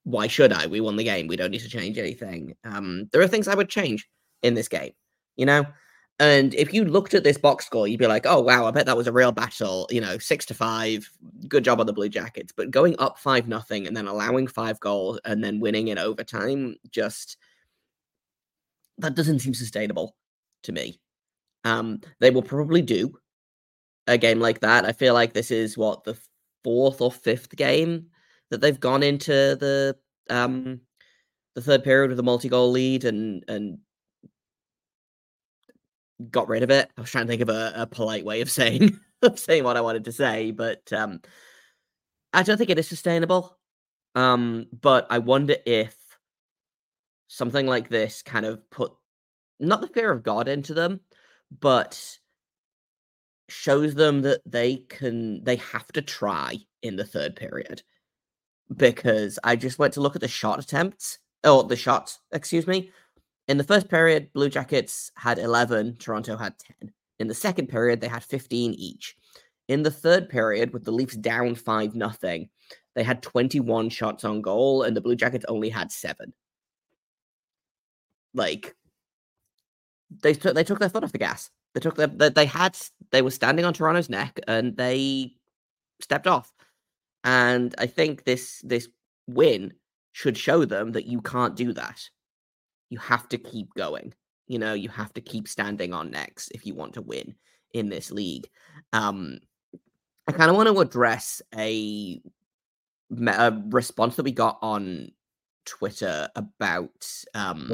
why 0.04 0.28
should 0.28 0.54
I? 0.54 0.68
We 0.68 0.82
won 0.82 0.96
the 0.96 1.04
game. 1.04 1.28
We 1.28 1.36
don't 1.36 1.52
need 1.52 1.62
to 1.62 1.70
change 1.70 1.98
anything. 1.98 2.56
Um, 2.64 3.10
there 3.12 3.22
are 3.22 3.28
things 3.28 3.48
I 3.48 3.56
would 3.56 3.70
change 3.70 4.08
in 4.44 4.54
this 4.54 4.68
game, 4.68 4.92
you 5.36 5.46
know? 5.46 5.66
And 6.20 6.54
if 6.54 6.74
you 6.74 6.86
looked 6.86 7.14
at 7.14 7.26
this 7.26 7.38
box 7.38 7.66
score, 7.66 7.88
you'd 7.88 8.00
be 8.00 8.08
like, 8.08 8.26
oh, 8.26 8.40
wow, 8.40 8.66
I 8.66 8.72
bet 8.72 8.86
that 8.86 8.96
was 8.96 9.08
a 9.08 9.12
real 9.12 9.34
battle. 9.34 9.86
You 9.92 10.00
know, 10.00 10.18
six 10.18 10.46
to 10.46 10.54
five. 10.54 11.10
Good 11.48 11.66
job 11.66 11.82
on 11.82 11.88
the 11.88 11.94
Blue 11.94 12.08
Jackets. 12.08 12.54
But 12.56 12.72
going 12.72 12.96
up 13.00 13.20
five 13.20 13.50
nothing 13.50 13.86
and 13.86 13.98
then 13.98 14.08
allowing 14.08 14.48
five 14.48 14.80
goals 14.80 15.20
and 15.26 15.44
then 15.44 15.60
winning 15.60 15.90
in 15.90 15.98
overtime, 15.98 16.78
just 16.90 17.36
that 18.98 19.16
doesn't 19.16 19.40
seem 19.40 19.54
sustainable 19.54 20.16
to 20.64 20.72
me. 20.72 21.00
Um, 21.66 22.00
they 22.20 22.32
will 22.32 22.44
probably 22.44 22.82
do 22.82 23.18
a 24.08 24.18
game 24.18 24.40
like 24.40 24.62
that. 24.62 24.86
I 24.86 24.94
feel 24.94 25.14
like 25.14 25.34
this 25.34 25.52
is 25.52 25.78
what 25.78 26.04
the 26.06 26.18
fourth 26.64 27.02
or 27.02 27.12
fifth 27.12 27.56
game 27.56 28.08
that 28.50 28.62
they've 28.62 28.80
gone 28.80 29.04
into 29.04 29.32
the 29.32 29.96
um 30.30 30.80
the 31.56 31.62
third 31.62 31.84
period 31.84 32.10
with 32.10 32.20
a 32.20 32.24
multi-goal 32.24 32.72
lead 32.72 33.04
and 33.06 33.44
and 33.48 33.80
got 36.32 36.48
rid 36.48 36.64
of 36.64 36.72
it. 36.72 36.90
I 36.98 37.02
was 37.02 37.10
trying 37.10 37.26
to 37.26 37.30
think 37.30 37.42
of 37.42 37.50
a, 37.50 37.74
a 37.76 37.88
polite 37.88 38.26
way 38.26 38.42
of 38.42 38.52
saying 38.60 39.00
of 39.22 39.40
saying 39.40 39.64
what 39.64 39.78
I 39.78 39.82
wanted 39.82 40.06
to 40.06 40.12
say, 40.12 40.52
but 40.52 40.92
um, 40.94 41.22
I 42.34 42.44
don't 42.44 42.58
think 42.58 42.70
it 42.70 42.80
is 42.80 42.88
sustainable. 42.88 43.58
Um, 44.16 44.68
but 44.72 45.08
I 45.10 45.20
wonder 45.20 45.56
if 45.66 45.96
something 47.28 47.68
like 47.68 47.90
this 47.90 48.22
kind 48.22 48.46
of 48.46 48.70
put 48.70 48.94
not 49.60 49.82
the 49.82 49.88
fear 49.88 50.12
of 50.12 50.24
God 50.24 50.48
into 50.48 50.74
them, 50.74 51.02
but 51.60 52.18
shows 53.50 53.94
them 53.94 54.22
that 54.24 54.42
they 54.46 54.78
can 54.90 55.44
they 55.44 55.58
have 55.58 55.88
to 55.94 56.02
try 56.02 56.58
in 56.82 56.96
the 56.96 57.06
third 57.06 57.36
period 57.36 57.84
because 58.76 59.38
I 59.44 59.56
just 59.56 59.78
went 59.78 59.94
to 59.94 60.02
look 60.02 60.16
at 60.16 60.22
the 60.22 60.28
shot 60.28 60.60
attempts 60.60 61.20
or 61.44 61.64
the 61.64 61.76
shots, 61.76 62.20
excuse 62.32 62.66
me. 62.66 62.92
In 63.48 63.58
the 63.58 63.64
first 63.64 63.90
period, 63.90 64.34
Blue 64.34 64.50
Jackets 64.50 65.12
had 65.16 65.38
11, 65.38 65.98
Toronto 65.98 66.36
had 66.36 66.58
10. 66.82 66.92
In 67.20 67.28
the 67.28 67.34
second 67.34 67.68
period, 67.68 68.02
they 68.02 68.08
had 68.08 68.24
15 68.24 68.74
each. 68.74 69.16
In 69.68 69.84
the 69.84 69.92
third 69.92 70.30
period, 70.30 70.74
with 70.74 70.84
the 70.84 70.92
Leafs 70.92 71.16
down 71.16 71.56
5 71.56 71.96
nothing, 71.96 72.50
they 72.96 73.04
had 73.04 73.22
21 73.22 73.90
shots 73.90 74.24
on 74.24 74.42
goal 74.42 74.84
and 74.84 74.96
the 74.96 75.02
Blue 75.02 75.16
Jackets 75.16 75.46
only 75.48 75.70
had 75.70 75.92
7. 75.92 76.34
Like 78.34 78.76
they 80.22 80.34
took 80.34 80.56
they 80.56 80.64
took 80.64 80.80
their 80.80 80.90
foot 80.90 81.04
off 81.04 81.12
the 81.12 81.18
gas. 81.18 81.50
They 81.74 81.80
took 81.80 81.96
their 81.96 82.08
they 82.08 82.46
had 82.46 82.78
they 83.12 83.22
were 83.22 83.32
standing 83.32 83.66
on 83.66 83.74
Toronto's 83.74 84.10
neck 84.10 84.40
and 84.48 84.76
they 84.76 85.34
stepped 86.02 86.28
off. 86.28 86.52
And 87.24 87.74
I 87.78 87.88
think 87.88 88.24
this 88.24 88.62
this 88.64 88.88
win 89.28 89.74
should 90.12 90.38
show 90.38 90.66
them 90.66 90.92
that 90.94 91.06
you 91.06 91.22
can't 91.22 91.56
do 91.56 91.74
that. 91.74 92.10
You 92.90 93.00
have 93.00 93.28
to 93.30 93.38
keep 93.38 93.74
going. 93.74 94.14
You 94.48 94.60
know, 94.60 94.74
you 94.74 94.90
have 94.90 95.14
to 95.14 95.22
keep 95.22 95.48
standing 95.48 95.94
on 95.94 96.12
necks 96.12 96.50
if 96.54 96.66
you 96.66 96.76
want 96.76 96.94
to 96.94 97.02
win 97.02 97.36
in 97.74 97.90
this 97.90 98.12
league. 98.12 98.48
Um, 98.94 99.40
I 100.28 100.32
kind 100.32 100.50
of 100.50 100.56
want 100.56 100.70
to 100.70 100.80
address 100.80 101.42
a, 101.56 102.22
a 103.28 103.62
response 103.70 104.16
that 104.16 104.24
we 104.24 104.32
got 104.32 104.58
on 104.62 105.12
Twitter 105.66 106.30
about 106.36 107.08
um, 107.34 107.72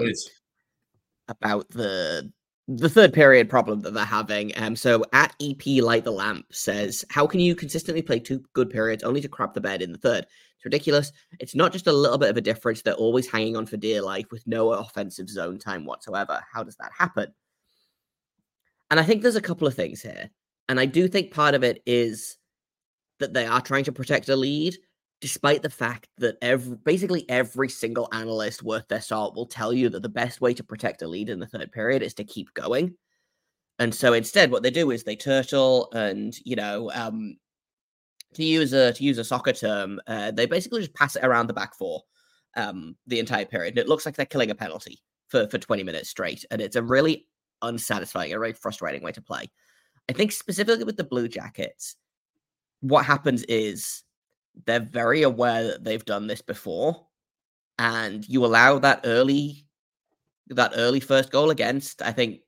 about 1.27 1.69
the 1.69 2.31
the 2.67 2.89
third 2.89 3.13
period 3.13 3.49
problem 3.49 3.81
that 3.81 3.93
they're 3.93 4.05
having. 4.05 4.51
Um, 4.55 4.75
so 4.75 5.03
at 5.13 5.35
EP 5.41 5.83
Light 5.83 6.03
the 6.03 6.11
Lamp 6.11 6.45
says, 6.51 7.03
How 7.09 7.27
can 7.27 7.39
you 7.39 7.55
consistently 7.55 8.01
play 8.01 8.19
two 8.19 8.43
good 8.53 8.69
periods 8.69 9.03
only 9.03 9.21
to 9.21 9.27
crap 9.27 9.53
the 9.53 9.61
bed 9.61 9.81
in 9.81 9.91
the 9.91 9.97
third? 9.97 10.25
It's 10.55 10.65
ridiculous. 10.65 11.11
It's 11.39 11.55
not 11.55 11.71
just 11.71 11.87
a 11.87 11.91
little 11.91 12.17
bit 12.17 12.29
of 12.29 12.37
a 12.37 12.41
difference. 12.41 12.81
They're 12.81 12.93
always 12.93 13.29
hanging 13.29 13.57
on 13.57 13.65
for 13.65 13.77
dear 13.77 14.01
life 14.01 14.27
with 14.31 14.45
no 14.45 14.71
offensive 14.71 15.29
zone 15.29 15.57
time 15.57 15.85
whatsoever. 15.85 16.41
How 16.51 16.63
does 16.63 16.75
that 16.77 16.91
happen? 16.97 17.33
And 18.91 18.99
I 18.99 19.03
think 19.03 19.21
there's 19.21 19.35
a 19.35 19.41
couple 19.41 19.67
of 19.67 19.73
things 19.73 20.01
here. 20.01 20.29
And 20.69 20.79
I 20.79 20.85
do 20.85 21.07
think 21.07 21.33
part 21.33 21.55
of 21.55 21.63
it 21.63 21.81
is 21.85 22.37
that 23.19 23.33
they 23.33 23.45
are 23.45 23.61
trying 23.61 23.85
to 23.85 23.91
protect 23.91 24.29
a 24.29 24.35
lead, 24.35 24.77
despite 25.21 25.61
the 25.61 25.69
fact 25.69 26.09
that 26.17 26.37
every 26.41 26.75
basically 26.77 27.29
every 27.29 27.69
single 27.69 28.09
analyst 28.11 28.63
worth 28.63 28.87
their 28.87 29.01
salt 29.01 29.35
will 29.35 29.45
tell 29.45 29.71
you 29.71 29.87
that 29.87 30.01
the 30.01 30.09
best 30.09 30.41
way 30.41 30.53
to 30.53 30.63
protect 30.63 31.03
a 31.03 31.07
lead 31.07 31.29
in 31.29 31.39
the 31.39 31.47
third 31.47 31.71
period 31.71 32.01
is 32.01 32.15
to 32.15 32.23
keep 32.23 32.53
going. 32.55 32.95
And 33.79 33.93
so 33.93 34.13
instead, 34.13 34.51
what 34.51 34.63
they 34.63 34.71
do 34.71 34.91
is 34.91 35.03
they 35.03 35.15
turtle 35.15 35.91
and 35.93 36.35
you 36.43 36.55
know, 36.55 36.91
um, 36.93 37.37
to 38.33 38.43
use 38.43 38.73
a 38.73 38.93
to 38.93 39.03
use 39.03 39.19
a 39.19 39.23
soccer 39.23 39.53
term, 39.53 40.01
uh, 40.07 40.31
they 40.31 40.47
basically 40.47 40.81
just 40.81 40.95
pass 40.95 41.15
it 41.15 41.23
around 41.23 41.47
the 41.47 41.53
back 41.53 41.75
four 41.75 42.01
um, 42.55 42.95
the 43.05 43.19
entire 43.19 43.45
period. 43.45 43.77
And 43.77 43.79
it 43.79 43.87
looks 43.87 44.05
like 44.05 44.15
they're 44.15 44.25
killing 44.25 44.51
a 44.51 44.55
penalty 44.55 45.01
for 45.27 45.47
for 45.49 45.59
20 45.59 45.83
minutes 45.83 46.09
straight, 46.09 46.45
and 46.49 46.61
it's 46.61 46.75
a 46.75 46.83
really 46.83 47.27
unsatisfying, 47.61 48.33
a 48.33 48.39
very 48.39 48.53
frustrating 48.53 49.03
way 49.03 49.11
to 49.11 49.21
play. 49.21 49.51
I 50.09 50.13
think 50.13 50.31
specifically 50.31 50.83
with 50.83 50.97
the 50.97 51.03
Blue 51.03 51.27
Jackets, 51.27 51.95
what 52.81 53.05
happens 53.05 53.43
is 53.43 54.03
they're 54.65 54.79
very 54.79 55.23
aware 55.23 55.63
that 55.63 55.83
they've 55.83 56.05
done 56.05 56.27
this 56.27 56.41
before 56.41 57.07
and 57.79 58.27
you 58.27 58.45
allow 58.45 58.77
that 58.79 59.01
early 59.05 59.65
that 60.47 60.73
early 60.75 60.99
first 60.99 61.31
goal 61.31 61.49
against 61.49 62.01
i 62.01 62.11
think 62.11 62.41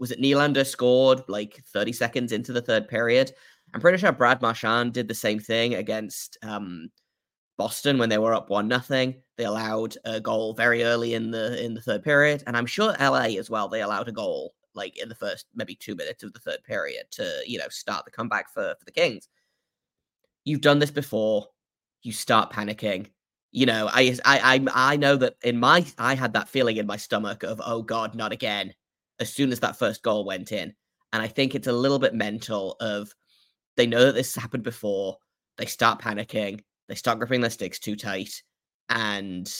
was 0.00 0.10
it 0.10 0.20
Nylander 0.20 0.66
scored 0.66 1.22
like 1.28 1.62
30 1.66 1.92
seconds 1.92 2.32
into 2.32 2.52
the 2.52 2.62
third 2.62 2.88
period? 2.88 3.32
I'm 3.74 3.80
pretty 3.80 3.98
sure 3.98 4.10
brad 4.10 4.42
marchand 4.42 4.94
did 4.94 5.06
the 5.06 5.14
same 5.14 5.38
thing 5.38 5.74
against 5.74 6.38
um, 6.42 6.88
boston 7.58 7.98
when 7.98 8.08
they 8.08 8.18
were 8.18 8.34
up 8.34 8.48
one 8.50 8.66
nothing. 8.66 9.22
They 9.36 9.44
allowed 9.44 9.96
a 10.04 10.18
goal 10.18 10.54
very 10.54 10.82
early 10.82 11.14
in 11.14 11.30
the 11.30 11.62
in 11.62 11.74
the 11.74 11.82
third 11.82 12.02
period 12.02 12.42
and 12.46 12.56
i'm 12.56 12.66
sure 12.66 12.96
la 12.98 13.22
as 13.22 13.50
well 13.50 13.68
they 13.68 13.82
allowed 13.82 14.08
a 14.08 14.12
goal 14.12 14.54
like 14.74 14.96
in 14.98 15.08
the 15.08 15.14
first 15.14 15.46
maybe 15.54 15.74
two 15.74 15.94
minutes 15.94 16.22
of 16.22 16.32
the 16.32 16.40
third 16.40 16.62
period 16.64 17.04
to 17.12 17.42
you 17.46 17.58
know 17.58 17.68
start 17.68 18.04
the 18.04 18.10
comeback 18.10 18.50
for 18.52 18.74
for 18.78 18.84
the 18.84 18.92
kings 18.92 19.28
you've 20.44 20.60
done 20.60 20.78
this 20.78 20.90
before. 20.90 21.46
You 22.02 22.12
start 22.12 22.52
panicking. 22.52 23.08
You 23.52 23.66
know, 23.66 23.88
I, 23.92 24.16
I, 24.24 24.56
I, 24.56 24.92
I 24.92 24.96
know 24.96 25.16
that 25.16 25.34
in 25.42 25.58
my, 25.58 25.84
I 25.98 26.14
had 26.14 26.32
that 26.34 26.48
feeling 26.48 26.76
in 26.76 26.86
my 26.86 26.96
stomach 26.96 27.42
of, 27.42 27.60
oh 27.64 27.82
God, 27.82 28.14
not 28.14 28.32
again. 28.32 28.72
As 29.18 29.32
soon 29.32 29.52
as 29.52 29.60
that 29.60 29.78
first 29.78 30.02
goal 30.02 30.24
went 30.24 30.52
in, 30.52 30.74
and 31.12 31.22
I 31.22 31.26
think 31.26 31.54
it's 31.54 31.66
a 31.66 31.72
little 31.72 31.98
bit 31.98 32.14
mental 32.14 32.76
of, 32.80 33.12
they 33.76 33.86
know 33.86 34.06
that 34.06 34.14
this 34.14 34.34
happened 34.34 34.62
before. 34.62 35.16
They 35.58 35.66
start 35.66 36.00
panicking. 36.00 36.60
They 36.88 36.94
start 36.94 37.18
gripping 37.18 37.40
their 37.40 37.50
sticks 37.50 37.78
too 37.78 37.96
tight, 37.96 38.42
and 38.88 39.52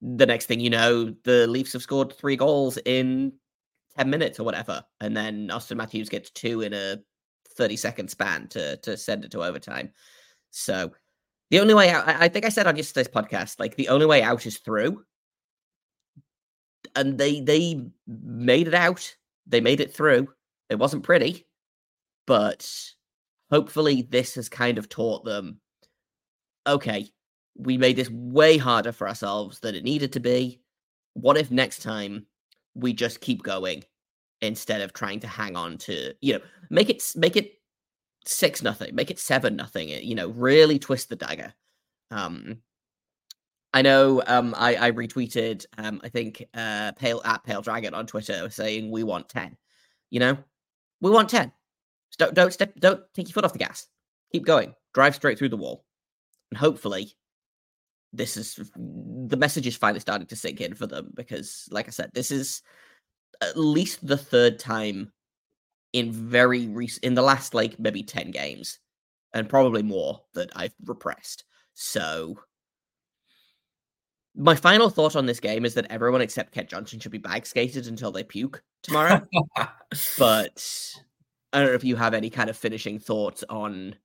the 0.00 0.26
next 0.26 0.46
thing 0.46 0.60
you 0.60 0.70
know, 0.70 1.14
the 1.24 1.46
Leafs 1.46 1.72
have 1.72 1.82
scored 1.82 2.12
three 2.12 2.36
goals 2.36 2.78
in 2.84 3.32
10 3.96 4.08
minutes 4.08 4.38
or 4.38 4.44
whatever. 4.44 4.82
And 5.00 5.16
then 5.16 5.48
Auston 5.48 5.76
Matthews 5.76 6.08
gets 6.08 6.30
two 6.30 6.62
in 6.62 6.72
a 6.72 6.98
30 7.58 7.76
second 7.76 8.08
span 8.08 8.48
to 8.48 8.78
to 8.78 8.96
send 8.96 9.24
it 9.24 9.30
to 9.32 9.44
overtime. 9.44 9.90
So 10.50 10.92
the 11.50 11.60
only 11.60 11.74
way 11.74 11.90
out, 11.90 12.08
I 12.08 12.28
think 12.28 12.44
I 12.44 12.50
said 12.50 12.66
on 12.66 12.76
yesterday's 12.76 13.12
podcast, 13.12 13.58
like 13.58 13.76
the 13.76 13.88
only 13.88 14.06
way 14.06 14.22
out 14.22 14.46
is 14.46 14.58
through. 14.58 15.04
And 16.96 17.18
they 17.18 17.40
they 17.40 17.82
made 18.06 18.68
it 18.68 18.74
out. 18.74 19.14
They 19.46 19.60
made 19.60 19.80
it 19.80 19.92
through. 19.94 20.28
It 20.70 20.78
wasn't 20.78 21.02
pretty, 21.02 21.46
but 22.26 22.70
hopefully 23.50 24.02
this 24.02 24.34
has 24.36 24.48
kind 24.48 24.78
of 24.78 24.88
taught 24.88 25.24
them 25.24 25.60
okay, 26.66 27.08
we 27.56 27.78
made 27.78 27.96
this 27.96 28.10
way 28.10 28.58
harder 28.58 28.92
for 28.92 29.08
ourselves 29.08 29.60
than 29.60 29.74
it 29.74 29.84
needed 29.84 30.12
to 30.12 30.20
be. 30.20 30.60
What 31.14 31.38
if 31.38 31.50
next 31.50 31.82
time 31.82 32.26
we 32.74 32.92
just 32.92 33.22
keep 33.22 33.42
going 33.42 33.84
instead 34.40 34.80
of 34.80 34.92
trying 34.92 35.20
to 35.20 35.26
hang 35.26 35.56
on 35.56 35.78
to 35.78 36.14
you 36.20 36.34
know 36.34 36.40
make 36.70 36.88
it 36.88 37.02
make 37.16 37.36
it 37.36 37.54
six 38.24 38.62
nothing 38.62 38.94
make 38.94 39.10
it 39.10 39.18
seven 39.18 39.56
nothing 39.56 39.88
you 39.88 40.14
know 40.14 40.28
really 40.28 40.78
twist 40.78 41.08
the 41.08 41.16
dagger. 41.16 41.52
Um 42.10 42.58
i 43.74 43.82
know 43.82 44.22
um 44.26 44.54
i 44.56 44.86
i 44.86 44.90
retweeted 44.90 45.66
um 45.76 46.00
i 46.02 46.08
think 46.08 46.42
uh 46.54 46.90
pale 46.92 47.20
at 47.26 47.44
pale 47.44 47.60
dragon 47.60 47.92
on 47.92 48.06
twitter 48.06 48.48
saying 48.48 48.90
we 48.90 49.04
want 49.04 49.28
10 49.28 49.54
you 50.08 50.20
know? 50.20 50.38
We 51.02 51.10
want 51.10 51.28
10 51.28 51.52
don't 52.18 52.34
don't 52.34 52.52
step 52.52 52.74
don't 52.78 53.02
take 53.14 53.28
your 53.28 53.34
foot 53.34 53.44
off 53.44 53.52
the 53.52 53.58
gas. 53.58 53.86
Keep 54.32 54.44
going. 54.44 54.74
Drive 54.92 55.14
straight 55.14 55.38
through 55.38 55.50
the 55.50 55.56
wall. 55.56 55.84
And 56.50 56.58
hopefully 56.58 57.14
this 58.12 58.36
is 58.36 58.58
the 58.76 59.36
message 59.36 59.66
is 59.66 59.76
finally 59.76 60.00
starting 60.00 60.26
to 60.26 60.36
sink 60.36 60.60
in 60.60 60.74
for 60.74 60.86
them 60.86 61.12
because 61.14 61.68
like 61.70 61.86
i 61.86 61.90
said 61.90 62.10
this 62.14 62.30
is 62.30 62.62
at 63.40 63.56
least 63.56 64.06
the 64.06 64.16
third 64.16 64.58
time 64.58 65.12
in 65.92 66.12
very 66.12 66.66
recent 66.66 67.04
in 67.04 67.14
the 67.14 67.22
last 67.22 67.54
like 67.54 67.78
maybe 67.78 68.02
10 68.02 68.30
games 68.30 68.78
and 69.32 69.48
probably 69.48 69.82
more 69.82 70.20
that 70.34 70.50
I've 70.54 70.74
repressed. 70.84 71.44
So 71.74 72.38
my 74.34 74.54
final 74.54 74.90
thought 74.90 75.16
on 75.16 75.26
this 75.26 75.40
game 75.40 75.64
is 75.64 75.74
that 75.74 75.90
everyone 75.90 76.20
except 76.20 76.52
Kent 76.52 76.68
Johnson 76.68 77.00
should 77.00 77.12
be 77.12 77.18
bag 77.18 77.46
skated 77.46 77.86
until 77.86 78.12
they 78.12 78.22
puke 78.22 78.62
tomorrow. 78.82 79.26
but 80.18 80.94
I 81.52 81.58
don't 81.58 81.68
know 81.68 81.74
if 81.74 81.84
you 81.84 81.96
have 81.96 82.14
any 82.14 82.30
kind 82.30 82.50
of 82.50 82.56
finishing 82.56 82.98
thoughts 82.98 83.44
on 83.48 83.96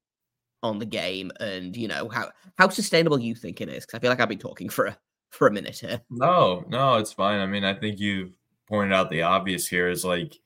on 0.62 0.80
the 0.80 0.86
game 0.86 1.30
and 1.42 1.76
you 1.76 1.90
know 1.90 2.08
how 2.08 2.30
how 2.58 2.70
sustainable 2.70 3.20
you 3.20 3.36
think 3.36 3.60
it 3.60 3.68
is 3.68 3.86
because 3.86 3.98
I 3.98 4.00
feel 4.00 4.10
like 4.10 4.22
I've 4.22 4.30
been 4.30 4.40
talking 4.40 4.70
for 4.70 4.86
a 4.86 4.98
for 5.30 5.48
a 5.48 5.52
minute 5.52 5.80
here. 5.80 6.02
No, 6.10 6.64
no, 6.70 6.96
it's 6.96 7.12
fine. 7.12 7.40
I 7.40 7.46
mean, 7.46 7.64
I 7.64 7.74
think 7.74 8.00
you've 8.00 8.38
pointed 8.68 8.94
out 8.94 9.10
the 9.10 9.24
obvious 9.24 9.68
here 9.68 9.90
is 9.90 10.06
like 10.06 10.40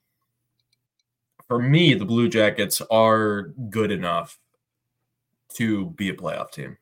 for 1.48 1.60
me, 1.60 1.94
the 1.94 2.06
Blue 2.06 2.28
Jackets 2.28 2.82
are 2.92 3.54
good 3.70 3.92
enough 3.92 4.38
to 5.56 5.88
be 5.92 6.10
a 6.10 6.14
playoff 6.14 6.52
team. 6.52 6.78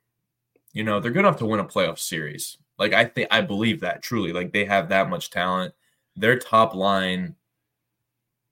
You 0.74 0.84
know, 0.84 1.00
they're 1.00 1.12
good 1.12 1.20
enough 1.20 1.38
to 1.38 1.46
win 1.46 1.60
a 1.60 1.66
playoff 1.66 2.00
series. 2.00 2.58
Like 2.78 2.94
I 2.94 3.06
think 3.06 3.28
I 3.32 3.42
believe 3.42 3.82
that 3.82 4.02
truly. 4.02 4.34
Like 4.34 4.52
they 4.52 4.66
have 4.66 4.90
that 4.90 5.10
much 5.10 5.30
talent. 5.30 5.74
Their 6.16 6.38
top 6.40 6.74
line 6.74 7.36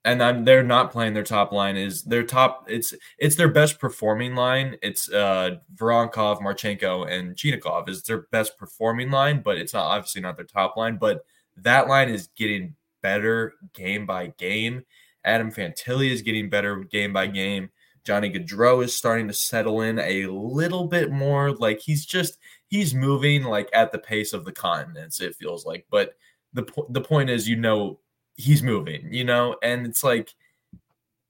and 0.05 0.21
I'm, 0.21 0.43
they're 0.43 0.63
not 0.63 0.91
playing 0.91 1.13
their 1.13 1.23
top 1.23 1.51
line 1.51 1.77
is 1.77 2.03
their 2.03 2.23
top 2.23 2.65
it's 2.67 2.93
it's 3.17 3.35
their 3.35 3.47
best 3.47 3.79
performing 3.79 4.35
line 4.35 4.75
it's 4.81 5.09
uh 5.11 5.51
Voronkov, 5.75 6.41
Marchenko 6.41 7.09
and 7.09 7.35
Chinakhov 7.35 7.87
is 7.87 8.03
their 8.03 8.23
best 8.31 8.57
performing 8.57 9.11
line 9.11 9.41
but 9.41 9.57
it's 9.57 9.73
not 9.73 9.85
obviously 9.85 10.21
not 10.21 10.35
their 10.35 10.45
top 10.45 10.75
line 10.75 10.97
but 10.97 11.25
that 11.57 11.87
line 11.87 12.09
is 12.09 12.29
getting 12.35 12.75
better 13.01 13.53
game 13.73 14.05
by 14.05 14.27
game. 14.37 14.83
Adam 15.25 15.51
Fantilli 15.51 16.09
is 16.09 16.21
getting 16.21 16.49
better 16.49 16.77
game 16.77 17.13
by 17.13 17.27
game. 17.27 17.69
Johnny 18.03 18.29
Gaudreau 18.29 18.83
is 18.83 18.95
starting 18.95 19.27
to 19.27 19.33
settle 19.33 19.81
in 19.81 19.99
a 19.99 20.25
little 20.27 20.87
bit 20.87 21.11
more. 21.11 21.51
Like 21.51 21.79
he's 21.79 22.05
just 22.05 22.37
he's 22.67 22.93
moving 22.93 23.43
like 23.43 23.69
at 23.73 23.91
the 23.91 23.99
pace 23.99 24.33
of 24.33 24.45
the 24.45 24.51
continents. 24.51 25.21
It 25.21 25.35
feels 25.35 25.65
like, 25.65 25.85
but 25.89 26.15
the 26.53 26.63
po- 26.63 26.87
the 26.89 27.01
point 27.01 27.29
is, 27.29 27.47
you 27.47 27.55
know, 27.55 27.99
he's 28.35 28.63
moving, 28.63 29.13
you 29.13 29.23
know, 29.23 29.55
and 29.63 29.85
it's 29.85 30.03
like 30.03 30.33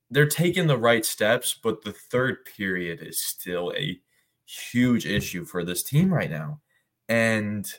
they're 0.09 0.27
taking 0.27 0.67
the 0.67 0.77
right 0.77 1.05
steps, 1.05 1.59
but 1.62 1.83
the 1.83 1.93
third 1.93 2.45
period 2.45 3.01
is 3.01 3.19
still 3.19 3.73
a 3.77 3.99
huge 4.45 5.05
issue 5.05 5.45
for 5.45 5.63
this 5.63 5.83
team 5.83 6.13
right 6.13 6.29
now, 6.29 6.59
and 7.07 7.71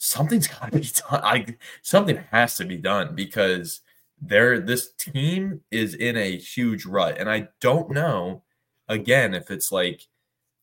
something's 0.00 0.48
got 0.48 0.72
to 0.72 0.78
be 0.78 0.88
done. 1.10 1.20
I 1.22 1.56
something 1.82 2.16
has 2.32 2.56
to 2.56 2.64
be 2.64 2.76
done 2.76 3.14
because 3.14 3.80
they're 4.20 4.58
this 4.58 4.92
team 4.94 5.60
is 5.70 5.94
in 5.94 6.16
a 6.16 6.36
huge 6.36 6.84
rut, 6.84 7.18
and 7.18 7.30
I 7.30 7.48
don't 7.60 7.90
know 7.90 8.42
again 8.88 9.34
if 9.34 9.50
it's 9.50 9.70
like 9.70 10.08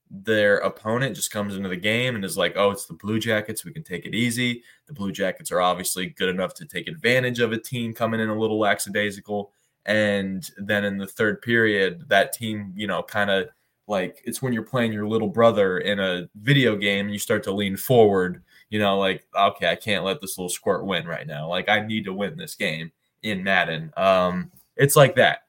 their 0.09 0.57
opponent 0.57 1.15
just 1.15 1.31
comes 1.31 1.55
into 1.55 1.67
the 1.69 1.75
game 1.75 2.15
and 2.15 2.23
is 2.23 2.37
like, 2.37 2.53
oh, 2.55 2.71
it's 2.71 2.85
the 2.85 2.93
Blue 2.93 3.19
Jackets. 3.19 3.65
We 3.65 3.73
can 3.73 3.83
take 3.83 4.05
it 4.05 4.15
easy. 4.15 4.63
The 4.87 4.93
Blue 4.93 5.11
Jackets 5.11 5.51
are 5.51 5.61
obviously 5.61 6.07
good 6.07 6.29
enough 6.29 6.53
to 6.55 6.65
take 6.65 6.87
advantage 6.87 7.39
of 7.39 7.51
a 7.51 7.57
team 7.57 7.93
coming 7.93 8.21
in 8.21 8.29
a 8.29 8.39
little 8.39 8.57
lackadaisical. 8.57 9.51
And 9.85 10.49
then 10.57 10.85
in 10.85 10.97
the 10.97 11.07
third 11.07 11.41
period, 11.41 12.07
that 12.07 12.31
team, 12.31 12.73
you 12.75 12.87
know, 12.87 13.03
kind 13.03 13.29
of 13.29 13.49
like 13.87 14.21
it's 14.25 14.41
when 14.41 14.53
you're 14.53 14.63
playing 14.63 14.93
your 14.93 15.07
little 15.07 15.27
brother 15.27 15.79
in 15.79 15.99
a 15.99 16.29
video 16.35 16.77
game 16.77 17.07
and 17.07 17.13
you 17.13 17.19
start 17.19 17.43
to 17.43 17.51
lean 17.51 17.75
forward, 17.75 18.43
you 18.69 18.79
know, 18.79 18.97
like, 18.99 19.25
okay, 19.35 19.69
I 19.69 19.75
can't 19.75 20.03
let 20.03 20.21
this 20.21 20.37
little 20.37 20.49
squirt 20.49 20.85
win 20.85 21.07
right 21.07 21.27
now. 21.27 21.47
Like, 21.47 21.69
I 21.69 21.85
need 21.85 22.05
to 22.05 22.13
win 22.13 22.37
this 22.37 22.55
game 22.55 22.91
in 23.23 23.43
Madden. 23.43 23.93
Um, 23.97 24.51
it's 24.75 24.95
like 24.95 25.15
that. 25.15 25.39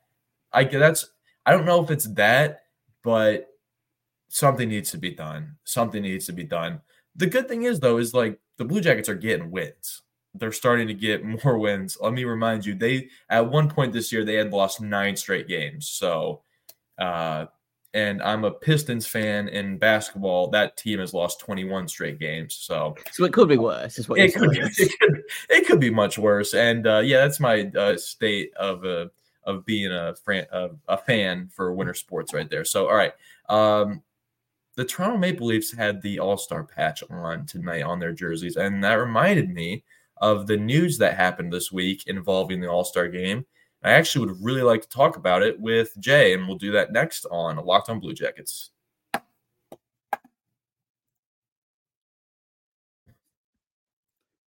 I 0.52 0.64
that's 0.64 1.11
I 1.44 1.52
don't 1.52 1.66
know 1.66 1.83
if 1.83 1.90
it's 1.90 2.07
that, 2.14 2.62
but 3.02 3.48
something 4.28 4.68
needs 4.68 4.90
to 4.92 4.98
be 4.98 5.11
done. 5.11 5.57
Something 5.64 6.02
needs 6.02 6.26
to 6.26 6.33
be 6.33 6.44
done. 6.44 6.81
The 7.16 7.26
good 7.26 7.48
thing 7.48 7.64
is 7.64 7.81
though, 7.81 7.98
is 7.98 8.14
like 8.14 8.38
the 8.57 8.64
Blue 8.64 8.81
Jackets 8.81 9.09
are 9.09 9.14
getting 9.14 9.50
wins. 9.50 10.02
They're 10.35 10.52
starting 10.52 10.88
to 10.88 10.94
get 10.94 11.24
more 11.44 11.59
wins. 11.59 11.98
Let 12.00 12.12
me 12.12 12.24
remind 12.24 12.64
you, 12.64 12.74
they 12.74 13.09
at 13.28 13.50
one 13.50 13.68
point 13.68 13.92
this 13.92 14.12
year 14.12 14.24
they 14.24 14.35
had 14.35 14.52
lost 14.52 14.81
nine 14.81 15.16
straight 15.16 15.48
games. 15.48 15.88
So 15.88 16.42
uh 16.98 17.46
and 17.94 18.22
I'm 18.22 18.44
a 18.44 18.51
Pistons 18.51 19.07
fan 19.07 19.48
in 19.48 19.79
basketball. 19.79 20.51
That 20.51 20.77
team 20.77 20.98
has 20.98 21.14
lost 21.14 21.40
21 21.40 21.88
straight 21.88 22.18
games. 22.18 22.55
So, 22.55 22.94
so 23.12 23.24
it 23.24 23.33
could 23.33 23.48
be 23.48 23.57
worse. 23.57 23.98
Is 23.98 24.09
what 24.09 24.18
it 24.18 24.35
could, 24.35 24.51
be, 24.51 24.59
it 24.62 24.98
could, 25.01 25.22
it 25.48 25.66
could 25.66 25.81
be 25.81 25.90
much 25.90 26.18
worse. 26.18 26.55
And 26.55 26.87
uh, 26.87 26.98
yeah, 26.98 27.18
that's 27.18 27.40
my 27.40 27.70
uh, 27.77 27.96
state 27.96 28.53
of 28.57 28.85
uh, 28.85 29.07
of 29.44 29.64
being 29.64 29.90
a, 29.90 30.14
fran- 30.22 30.46
a 30.88 30.96
fan 30.98 31.48
for 31.51 31.72
winter 31.72 31.94
sports 31.94 32.35
right 32.35 32.51
there. 32.51 32.66
So, 32.66 32.87
all 32.87 32.94
right, 32.94 33.14
um, 33.48 34.03
the 34.77 34.85
Toronto 34.85 35.16
Maple 35.16 35.46
Leafs 35.46 35.72
had 35.72 36.03
the 36.03 36.18
All 36.18 36.37
Star 36.37 36.62
patch 36.64 37.03
on 37.11 37.46
tonight 37.46 37.83
on 37.83 37.98
their 37.98 38.12
jerseys, 38.12 38.57
and 38.57 38.85
that 38.85 38.94
reminded 38.94 39.48
me 39.48 39.85
of 40.18 40.46
the 40.46 40.57
news 40.57 40.98
that 40.98 41.16
happened 41.16 41.53
this 41.53 41.72
week 41.72 42.05
involving 42.07 42.61
the 42.61 42.68
All 42.68 42.85
Star 42.85 43.09
game. 43.09 43.46
I 43.83 43.93
actually 43.93 44.27
would 44.27 44.43
really 44.43 44.62
like 44.62 44.83
to 44.83 44.88
talk 44.88 45.17
about 45.17 45.43
it 45.43 45.59
with 45.61 45.93
Jay, 45.99 46.35
and 46.35 46.47
we'll 46.47 46.59
do 46.59 46.73
that 46.73 46.93
next 46.93 47.27
on 47.31 47.57
Locked 47.64 47.91
On 47.91 48.01
Blue 48.01 48.14
Jackets. 48.14 48.71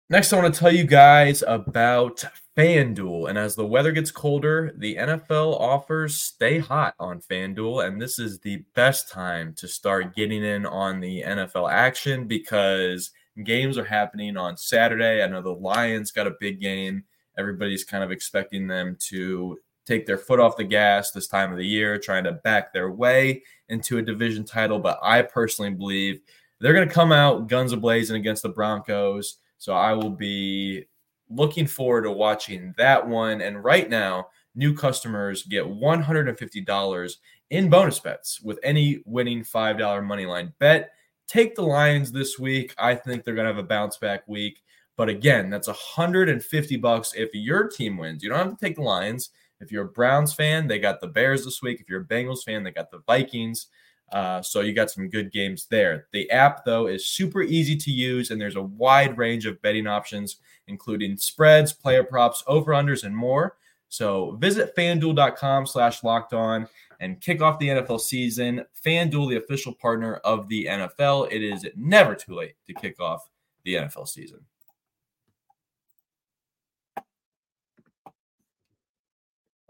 Next, 0.09 0.33
I 0.33 0.41
want 0.41 0.53
to 0.53 0.59
tell 0.59 0.73
you 0.73 0.83
guys 0.83 1.41
about 1.47 2.25
FanDuel. 2.57 3.29
And 3.29 3.37
as 3.37 3.55
the 3.55 3.65
weather 3.65 3.93
gets 3.93 4.11
colder, 4.11 4.73
the 4.75 4.97
NFL 4.97 5.57
offers 5.57 6.17
stay 6.17 6.59
hot 6.59 6.95
on 6.99 7.21
FanDuel. 7.21 7.87
And 7.87 8.01
this 8.01 8.19
is 8.19 8.39
the 8.39 8.57
best 8.75 9.09
time 9.09 9.53
to 9.55 9.69
start 9.69 10.13
getting 10.13 10.43
in 10.43 10.65
on 10.65 10.99
the 10.99 11.23
NFL 11.25 11.71
action 11.71 12.27
because 12.27 13.11
games 13.45 13.77
are 13.77 13.85
happening 13.85 14.35
on 14.35 14.57
Saturday. 14.57 15.23
I 15.23 15.27
know 15.27 15.41
the 15.41 15.51
Lions 15.51 16.11
got 16.11 16.27
a 16.27 16.35
big 16.41 16.59
game 16.59 17.05
Everybody's 17.37 17.83
kind 17.83 18.03
of 18.03 18.11
expecting 18.11 18.67
them 18.67 18.97
to 19.07 19.59
take 19.85 20.05
their 20.05 20.17
foot 20.17 20.39
off 20.39 20.57
the 20.57 20.63
gas 20.63 21.11
this 21.11 21.27
time 21.27 21.51
of 21.51 21.57
the 21.57 21.65
year, 21.65 21.97
trying 21.97 22.23
to 22.23 22.33
back 22.33 22.71
their 22.71 22.91
way 22.91 23.43
into 23.69 23.97
a 23.97 24.01
division 24.01 24.43
title. 24.43 24.79
But 24.79 24.99
I 25.01 25.21
personally 25.21 25.71
believe 25.71 26.21
they're 26.59 26.73
going 26.73 26.87
to 26.87 26.93
come 26.93 27.11
out 27.11 27.47
guns 27.47 27.73
ablazing 27.73 28.15
against 28.15 28.43
the 28.43 28.49
Broncos. 28.49 29.37
So 29.57 29.73
I 29.73 29.93
will 29.93 30.11
be 30.11 30.85
looking 31.29 31.67
forward 31.67 32.03
to 32.03 32.11
watching 32.11 32.73
that 32.77 33.07
one. 33.07 33.41
And 33.41 33.63
right 33.63 33.89
now, 33.89 34.27
new 34.55 34.75
customers 34.75 35.43
get 35.43 35.65
$150 35.65 37.15
in 37.49 37.69
bonus 37.69 37.99
bets 37.99 38.41
with 38.41 38.59
any 38.63 39.01
winning 39.05 39.43
$5 39.43 40.05
money 40.05 40.25
line 40.25 40.53
bet. 40.59 40.91
Take 41.27 41.55
the 41.55 41.63
Lions 41.63 42.11
this 42.11 42.37
week. 42.37 42.75
I 42.77 42.95
think 42.95 43.23
they're 43.23 43.35
going 43.35 43.47
to 43.47 43.53
have 43.53 43.63
a 43.63 43.67
bounce 43.67 43.97
back 43.97 44.27
week. 44.27 44.61
But 45.01 45.09
again, 45.09 45.49
that's 45.49 45.67
150 45.67 46.77
bucks 46.77 47.13
if 47.17 47.33
your 47.33 47.67
team 47.67 47.97
wins. 47.97 48.21
You 48.21 48.29
don't 48.29 48.37
have 48.37 48.55
to 48.55 48.63
take 48.63 48.75
the 48.75 48.83
Lions. 48.83 49.31
If 49.59 49.71
you're 49.71 49.85
a 49.85 49.89
Browns 49.89 50.31
fan, 50.31 50.67
they 50.67 50.77
got 50.77 51.01
the 51.01 51.07
Bears 51.07 51.43
this 51.43 51.59
week. 51.59 51.81
If 51.81 51.89
you're 51.89 52.01
a 52.01 52.05
Bengals 52.05 52.43
fan, 52.43 52.61
they 52.61 52.69
got 52.69 52.91
the 52.91 53.01
Vikings. 53.07 53.65
Uh, 54.11 54.43
so 54.43 54.61
you 54.61 54.73
got 54.73 54.91
some 54.91 55.09
good 55.09 55.31
games 55.31 55.65
there. 55.71 56.05
The 56.13 56.29
app, 56.29 56.65
though, 56.65 56.85
is 56.85 57.07
super 57.07 57.41
easy 57.41 57.75
to 57.77 57.89
use, 57.89 58.29
and 58.29 58.39
there's 58.39 58.57
a 58.57 58.61
wide 58.61 59.17
range 59.17 59.47
of 59.47 59.59
betting 59.63 59.87
options, 59.87 60.37
including 60.67 61.17
spreads, 61.17 61.73
player 61.73 62.03
props, 62.03 62.43
over-unders, 62.45 63.03
and 63.03 63.17
more. 63.17 63.57
So 63.89 64.37
visit 64.39 64.75
fanduel.com 64.75 65.65
slash 65.65 66.03
locked 66.03 66.33
on 66.33 66.67
and 66.99 67.19
kick 67.19 67.41
off 67.41 67.57
the 67.57 67.69
NFL 67.69 68.01
season. 68.01 68.65
FanDuel, 68.85 69.29
the 69.29 69.37
official 69.37 69.73
partner 69.73 70.17
of 70.17 70.47
the 70.47 70.65
NFL. 70.65 71.31
It 71.31 71.41
is 71.41 71.65
never 71.75 72.13
too 72.13 72.35
late 72.35 72.53
to 72.67 72.75
kick 72.75 72.99
off 72.99 73.27
the 73.65 73.73
NFL 73.73 74.07
season. 74.07 74.45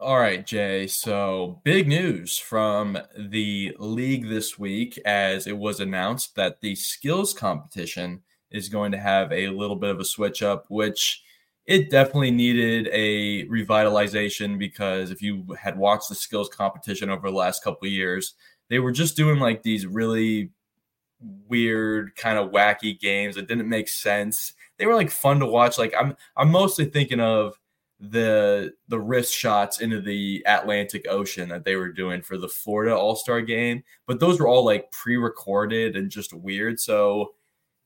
All 0.01 0.19
right, 0.19 0.43
Jay. 0.43 0.87
So, 0.87 1.61
big 1.63 1.87
news 1.87 2.39
from 2.39 2.97
the 3.15 3.75
league 3.77 4.27
this 4.29 4.57
week 4.57 4.97
as 5.05 5.45
it 5.45 5.55
was 5.55 5.79
announced 5.79 6.35
that 6.35 6.59
the 6.59 6.73
skills 6.73 7.35
competition 7.35 8.23
is 8.49 8.67
going 8.67 8.91
to 8.93 8.97
have 8.97 9.31
a 9.31 9.49
little 9.49 9.75
bit 9.75 9.91
of 9.91 9.99
a 9.99 10.05
switch 10.05 10.41
up, 10.41 10.65
which 10.69 11.21
it 11.67 11.91
definitely 11.91 12.31
needed 12.31 12.89
a 12.91 13.45
revitalization 13.45 14.57
because 14.57 15.11
if 15.11 15.21
you 15.21 15.45
had 15.61 15.77
watched 15.77 16.09
the 16.09 16.15
skills 16.15 16.49
competition 16.49 17.11
over 17.11 17.29
the 17.29 17.37
last 17.37 17.63
couple 17.63 17.87
years, 17.87 18.33
they 18.69 18.79
were 18.79 18.91
just 18.91 19.15
doing 19.15 19.39
like 19.39 19.61
these 19.61 19.85
really 19.85 20.49
weird 21.47 22.15
kind 22.15 22.39
of 22.39 22.49
wacky 22.49 22.99
games 22.99 23.35
that 23.35 23.47
didn't 23.47 23.69
make 23.69 23.87
sense. 23.87 24.53
They 24.77 24.87
were 24.87 24.95
like 24.95 25.11
fun 25.11 25.39
to 25.41 25.45
watch. 25.45 25.77
Like 25.77 25.93
I'm 25.95 26.17
I'm 26.35 26.49
mostly 26.49 26.85
thinking 26.85 27.19
of 27.19 27.59
the 28.01 28.73
the 28.87 28.99
wrist 28.99 29.33
shots 29.33 29.79
into 29.79 30.01
the 30.01 30.43
Atlantic 30.47 31.05
Ocean 31.07 31.49
that 31.49 31.63
they 31.63 31.75
were 31.75 31.91
doing 31.91 32.23
for 32.23 32.35
the 32.37 32.49
Florida 32.49 32.95
All 32.95 33.15
Star 33.15 33.41
game, 33.41 33.83
but 34.07 34.19
those 34.19 34.39
were 34.39 34.47
all 34.47 34.65
like 34.65 34.91
pre-recorded 34.91 35.95
and 35.95 36.09
just 36.09 36.33
weird. 36.33 36.79
So 36.79 37.35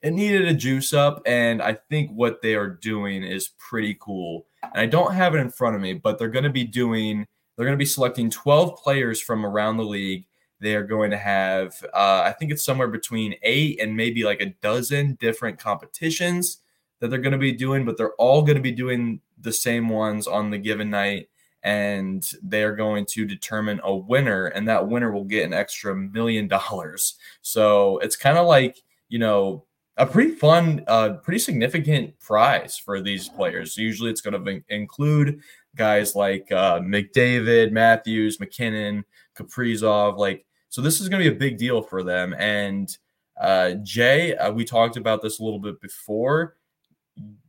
it 0.02 0.12
needed 0.12 0.48
a 0.48 0.54
juice 0.54 0.94
up, 0.94 1.22
and 1.26 1.62
I 1.62 1.78
think 1.90 2.12
what 2.12 2.42
they 2.42 2.56
are 2.56 2.70
doing 2.70 3.24
is 3.24 3.50
pretty 3.58 3.98
cool. 4.00 4.46
And 4.64 4.80
I 4.80 4.86
don't 4.86 5.14
have 5.14 5.36
it 5.36 5.40
in 5.40 5.52
front 5.52 5.76
of 5.76 5.82
me, 5.82 5.94
but 5.94 6.18
they're 6.18 6.30
going 6.30 6.44
to 6.44 6.50
be 6.50 6.64
doing 6.64 7.26
they're 7.58 7.66
going 7.66 7.78
to 7.78 7.82
be 7.82 7.86
selecting 7.86 8.30
12 8.30 8.78
players 8.78 9.22
from 9.22 9.46
around 9.46 9.78
the 9.78 9.84
league. 9.84 10.26
They 10.60 10.76
are 10.76 10.84
going 10.84 11.12
to 11.12 11.18
have 11.18 11.76
uh, 11.94 12.22
I 12.26 12.32
think 12.32 12.52
it's 12.52 12.64
somewhere 12.64 12.88
between 12.88 13.36
eight 13.44 13.82
and 13.82 13.98
maybe 13.98 14.24
like 14.24 14.40
a 14.40 14.56
dozen 14.62 15.18
different 15.20 15.60
competitions 15.60 16.62
that 17.06 17.10
they're 17.10 17.20
going 17.20 17.32
to 17.32 17.38
be 17.38 17.52
doing, 17.52 17.86
but 17.86 17.98
they're 17.98 18.16
all 18.16 18.42
going 18.42 18.58
to 18.58 18.62
be 18.62 18.72
doing 18.72 19.22
the 19.40 19.54
same 19.54 19.90
ones 19.90 20.28
on 20.28 20.50
the 20.50 20.58
given 20.58 20.90
night 20.90 21.30
and 21.66 22.32
they're 22.44 22.76
going 22.76 23.06
to 23.08 23.26
determine 23.26 23.82
a 23.84 23.94
winner 23.94 24.46
and 24.46 24.68
that 24.68 24.88
winner 24.88 25.12
will 25.12 25.24
get 25.24 25.46
an 25.46 25.54
extra 25.54 25.96
million 25.96 26.48
dollars. 26.48 27.16
So 27.42 27.98
it's 28.00 28.16
kind 28.16 28.38
of 28.38 28.48
like 28.48 28.82
you 29.10 29.20
know 29.20 29.66
a 29.98 30.06
pretty 30.06 30.32
fun 30.32 30.84
uh 30.88 31.14
pretty 31.24 31.40
significant 31.40 32.20
prize 32.20 32.78
for 32.78 33.02
these 33.02 33.28
players. 33.30 33.78
Usually 33.78 34.12
it's 34.12 34.22
going 34.22 34.46
to 34.46 34.64
include 34.70 35.42
guys 35.76 36.16
like 36.16 36.50
uh 36.52 36.80
mcdavid 36.80 37.72
matthews 37.72 38.40
mackinnon 38.40 39.04
kaprizov 39.36 40.18
like 40.18 40.46
so 40.70 40.82
this 40.82 41.02
is 41.02 41.10
going 41.10 41.22
to 41.22 41.30
be 41.30 41.36
a 41.36 41.40
big 41.40 41.58
deal 41.58 41.82
for 41.82 42.04
them. 42.04 42.34
And 42.38 42.96
uh 43.42 43.72
jay 43.82 44.36
uh, 44.36 44.52
we 44.52 44.66
talked 44.66 44.98
about 44.98 45.22
this 45.22 45.40
a 45.40 45.44
little 45.44 45.60
bit 45.60 45.82
before 45.82 46.56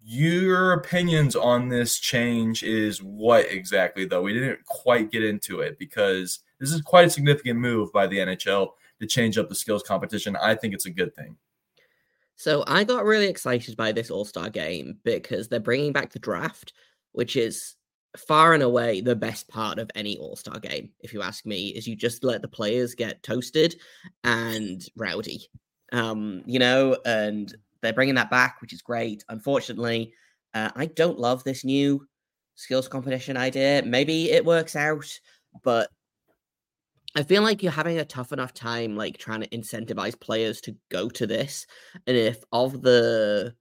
your 0.09 0.73
opinions 0.73 1.35
on 1.35 1.69
this 1.69 1.99
change 1.99 2.63
is 2.63 3.03
what 3.03 3.51
exactly 3.51 4.05
though? 4.05 4.23
We 4.23 4.35
didn't 4.35 4.65
quite 4.65 5.11
get 5.11 5.25
into 5.25 5.63
it 5.63 5.81
because 5.81 6.39
this 6.61 6.73
is 6.73 6.81
quite 6.81 7.09
a 7.09 7.11
significant 7.11 7.59
move 7.59 7.93
by 7.93 8.07
the 8.07 8.19
nhl 8.19 8.69
to 9.01 9.07
change 9.07 9.37
up 9.37 9.49
the 9.49 9.57
skills 9.57 9.83
competition. 9.83 10.37
I 10.37 10.55
think 10.55 10.75
it's 10.75 10.87
a 10.87 10.91
good 10.91 11.13
thing. 11.17 11.37
So 12.37 12.63
i 12.69 12.85
got 12.85 13.05
really 13.05 13.27
excited 13.27 13.77
by 13.77 13.91
this 13.91 14.09
all-star 14.09 14.49
game 14.49 14.99
because 15.03 15.49
they're 15.49 15.59
bringing 15.59 15.93
back 15.93 16.13
the 16.13 16.21
draft 16.21 16.73
which 17.11 17.35
is 17.35 17.75
far 18.17 18.55
and 18.55 18.63
away 18.63 19.01
the 19.01 19.17
best 19.17 19.49
part 19.49 19.81
of 19.81 19.91
any 19.97 20.17
all-star 20.19 20.61
game 20.61 20.91
if 21.01 21.13
you 21.13 21.21
ask 21.21 21.45
me 21.45 21.69
is 21.71 21.89
you 21.89 21.97
just 21.97 22.23
let 22.23 22.43
the 22.43 22.49
players 22.49 22.95
get 22.95 23.25
toasted 23.25 23.75
and 24.23 24.87
rowdy. 24.95 25.49
Um 25.91 26.43
you 26.47 26.61
know 26.61 26.97
and 27.05 27.53
they're 27.87 27.93
bringing 27.95 28.17
that 28.17 28.31
back, 28.31 28.61
which 28.61 28.73
is 28.73 28.83
great. 28.83 29.25
Unfortunately, 29.29 30.13
Uh, 30.55 30.71
I 30.75 30.87
don't 30.87 31.19
love 31.19 31.45
this 31.45 31.65
new 31.65 32.07
skills 32.55 32.89
competition 32.89 33.37
idea. 33.37 33.83
Maybe 33.85 34.31
it 34.31 34.45
works 34.45 34.75
out, 34.75 35.21
but 35.63 35.91
I 37.15 37.23
feel 37.25 37.43
like 37.43 37.63
you're 37.63 37.73
having 37.73 37.99
a 37.99 38.05
tough 38.07 38.33
enough 38.33 38.55
time 38.55 38.97
like 38.97 39.19
trying 39.19 39.43
to 39.43 39.49
incentivize 39.49 40.19
players 40.19 40.61
to 40.63 40.75
go 40.91 41.11
to 41.11 41.27
this. 41.27 41.67
And 42.07 42.17
if 42.17 42.43
of 42.53 42.81
the 42.81 43.55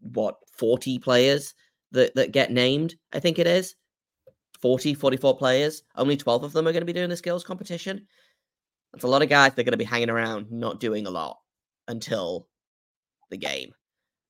what 0.00 0.38
40 0.58 0.98
players 0.98 1.54
that, 1.92 2.14
that 2.16 2.32
get 2.32 2.50
named, 2.50 2.96
I 3.12 3.20
think 3.20 3.38
it 3.38 3.46
is 3.46 3.76
40, 4.60 4.94
44 4.94 5.36
players, 5.36 5.82
only 5.94 6.16
12 6.16 6.42
of 6.44 6.52
them 6.52 6.66
are 6.66 6.72
going 6.72 6.82
to 6.82 6.86
be 6.86 6.92
doing 6.92 7.10
the 7.10 7.16
skills 7.16 7.44
competition. 7.44 8.06
That's 8.92 9.04
a 9.04 9.08
lot 9.08 9.22
of 9.22 9.28
guys 9.28 9.54
that 9.54 9.60
are 9.60 9.64
going 9.64 9.72
to 9.72 9.76
be 9.78 9.84
hanging 9.84 10.10
around 10.10 10.50
not 10.50 10.80
doing 10.80 11.06
a 11.06 11.10
lot 11.10 11.38
until 11.86 12.48
the 13.32 13.36
game. 13.36 13.72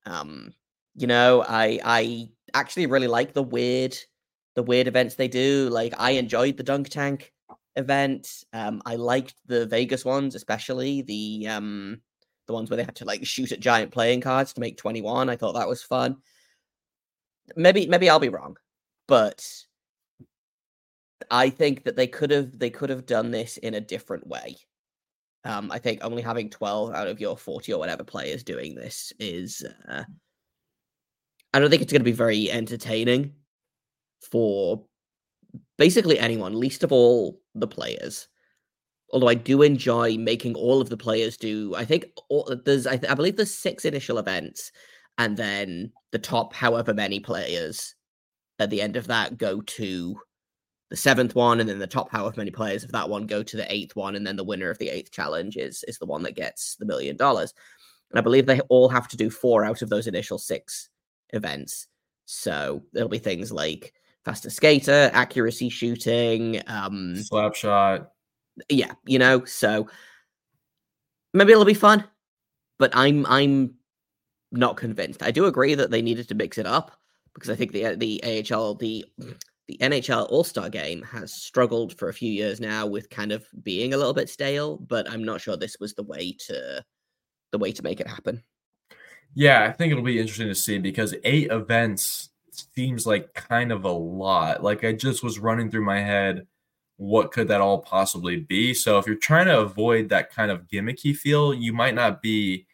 Um, 0.07 0.55
you 0.95 1.07
know, 1.07 1.45
I 1.47 1.79
I 1.85 2.29
actually 2.55 2.87
really 2.87 3.09
like 3.09 3.35
the 3.35 3.43
weird 3.43 3.97
the 4.55 4.63
weird 4.63 4.87
events 4.89 5.15
they 5.15 5.29
do. 5.29 5.69
Like 5.71 5.93
I 5.99 6.13
enjoyed 6.13 6.57
the 6.57 6.63
dunk 6.63 6.89
tank 6.89 7.33
event. 7.77 8.45
Um, 8.53 8.83
I 8.87 8.97
liked 8.97 9.35
the 9.47 9.67
Vegas 9.67 10.05
ones, 10.05 10.35
especially 10.35 11.03
the 11.03 11.49
um 11.49 12.01
the 12.47 12.55
ones 12.55 12.71
where 12.71 12.77
they 12.77 12.85
had 12.85 12.97
to 12.97 13.05
like 13.05 13.27
shoot 13.27 13.53
at 13.53 13.61
giant 13.61 13.93
playing 13.93 14.21
cards 14.21 14.53
to 14.55 14.61
make 14.61 14.77
21. 14.79 15.29
I 15.29 15.37
thought 15.37 15.55
that 15.55 15.69
was 15.69 15.83
fun. 15.83 16.17
Maybe 17.57 17.87
maybe 17.87 18.09
I'll 18.09 18.19
be 18.19 18.29
wrong, 18.29 18.57
but 19.09 19.47
I 21.31 21.51
think 21.51 21.85
that 21.85 21.97
they 21.97 22.07
could 22.07 22.31
have 22.31 22.59
they 22.59 22.71
could 22.71 22.91
have 22.91 23.07
done 23.07 23.31
this 23.31 23.57
in 23.59 23.75
a 23.75 23.81
different 23.81 24.27
way. 24.27 24.57
Um, 25.45 25.73
I 25.73 25.79
think 25.79 26.05
only 26.05 26.23
having 26.23 26.51
12 26.51 26.95
out 26.95 27.09
of 27.09 27.21
your 27.21 27.37
40 27.37 27.73
or 27.73 27.79
whatever 27.79 28.05
players 28.05 28.45
doing 28.45 28.75
this 28.75 29.13
is 29.19 29.65
uh, 29.89 30.05
I 31.53 31.59
don't 31.59 31.69
think 31.71 31.83
it's 31.83 31.93
going 31.93 32.01
to 32.01 32.05
be 32.05 32.13
very 32.13 32.51
entertaining 32.51 33.35
for 34.31 34.85
basically 35.77 36.19
anyone, 36.19 36.59
least 36.59 36.83
of 36.83 36.93
all 36.93 37.41
the 37.55 37.67
players. 37.67 38.29
Although 39.13 39.29
I 39.29 39.35
do 39.35 39.61
enjoy 39.61 40.17
making 40.17 40.55
all 40.55 40.81
of 40.81 40.89
the 40.89 40.97
players 40.97 41.37
do. 41.37 41.75
I 41.75 41.85
think 41.85 42.07
all, 42.31 42.57
there's, 42.65 42.87
I, 42.87 42.97
th- 42.97 43.11
I 43.11 43.15
believe 43.15 43.37
there's 43.37 43.55
six 43.55 43.85
initial 43.85 44.19
events, 44.19 44.73
and 45.19 45.37
then 45.37 45.93
the 46.13 46.19
top 46.19 46.55
however 46.55 46.95
many 46.95 47.21
players 47.21 47.95
at 48.59 48.71
the 48.71 48.81
end 48.81 48.97
of 48.97 49.09
that 49.09 49.37
go 49.37 49.61
to 49.61 50.17
the 50.93 50.97
seventh 50.99 51.35
one, 51.35 51.59
and 51.59 51.67
then 51.67 51.79
the 51.79 51.87
top 51.87 52.11
however 52.11 52.35
many 52.37 52.51
players 52.51 52.85
of 52.85 52.93
that 52.93 53.09
one 53.09 53.27
go 53.27 53.43
to 53.43 53.57
the 53.57 53.73
eighth 53.73 53.97
one, 53.97 54.15
and 54.15 54.27
then 54.27 54.37
the 54.37 54.45
winner 54.45 54.69
of 54.69 54.77
the 54.77 54.91
eighth 54.91 55.11
challenge 55.11 55.57
is 55.57 55.83
is 55.89 55.97
the 55.97 56.05
one 56.05 56.23
that 56.23 56.37
gets 56.37 56.77
the 56.77 56.85
million 56.85 57.17
dollars. 57.17 57.55
And 58.11 58.19
I 58.19 58.23
believe 58.23 58.45
they 58.45 58.61
all 58.69 58.91
have 58.91 59.09
to 59.09 59.17
do 59.17 59.31
four 59.31 59.65
out 59.65 59.81
of 59.81 59.89
those 59.89 60.07
initial 60.07 60.37
six 60.37 60.91
events. 61.31 61.87
So 62.27 62.83
there'll 62.93 63.09
be 63.09 63.19
things 63.19 63.51
like 63.51 63.95
faster 64.23 64.51
skater, 64.51 65.11
accuracy 65.15 65.71
shooting, 65.71 66.61
um, 66.67 67.17
slap 67.17 67.55
shot. 67.55 68.11
Yeah, 68.69 68.93
you 69.07 69.19
know, 69.19 69.47
so 69.47 69.89
maybe 71.33 71.53
it'll 71.53 71.65
be 71.65 71.73
fun, 71.73 72.05
but 72.79 72.95
I'm 72.95 73.25
I'm 73.25 73.77
not 74.51 74.77
convinced. 74.77 75.23
I 75.23 75.31
do 75.31 75.47
agree 75.47 75.75
that 75.75 75.91
they 75.91 76.03
needed 76.03 76.29
to 76.29 76.35
mix 76.35 76.59
it 76.59 76.67
up 76.67 76.93
because 77.33 77.49
I 77.49 77.55
think 77.55 77.73
the 77.73 77.95
the 77.95 78.45
AHL 78.53 78.75
the 78.75 79.07
the 79.69 79.79
NHL 79.79 80.31
All 80.31 80.45
Star 80.45 80.69
Game 80.69 81.03
has 81.03 81.33
struggled 81.33 81.97
for 81.99 82.09
a 82.09 82.15
few 82.15 82.31
years 82.31 82.61
now 82.61 82.87
with 82.87 83.11
kind 83.11 83.33
of 83.33 83.47
being 83.63 83.95
a 83.95 83.97
little 83.97 84.15
bit 84.15 84.29
stale, 84.29 84.79
but 84.79 85.11
I'm 85.11 85.25
not 85.25 85.41
sure 85.41 85.57
this 85.57 85.77
was 85.81 85.95
the 85.95 86.03
way 86.03 86.33
to 86.47 86.85
the 87.53 87.59
way 87.59 87.73
to 87.73 87.83
make 87.83 88.01
it 88.01 88.07
happen. 88.07 88.43
Yeah, 89.35 89.65
I 89.65 89.73
think 89.73 89.91
it'll 89.91 90.05
be 90.05 90.19
interesting 90.19 90.49
to 90.49 90.55
see 90.55 90.79
because 90.79 91.15
eight 91.25 91.51
events 91.51 92.31
seems 92.51 93.07
like 93.07 93.33
kind 93.35 93.73
of 93.73 93.85
a 93.85 93.91
lot. 93.91 94.63
Like 94.63 94.85
I 94.85 94.93
just 94.93 95.23
was 95.23 95.39
running 95.39 95.71
through 95.71 95.85
my 95.85 96.01
head, 96.01 96.47
what 96.97 97.33
could 97.33 97.49
that 97.49 97.61
all 97.61 97.79
possibly 97.79 98.37
be? 98.37 98.75
So 98.75 98.99
if 98.99 99.07
you're 99.07 99.17
trying 99.17 99.47
to 99.47 99.61
avoid 99.61 100.09
that 100.11 100.31
kind 100.31 100.51
of 100.51 100.69
gimmicky 100.69 101.17
feel, 101.17 101.55
you 101.55 101.73
might 101.73 101.95
not 101.95 102.21
be 102.21 102.67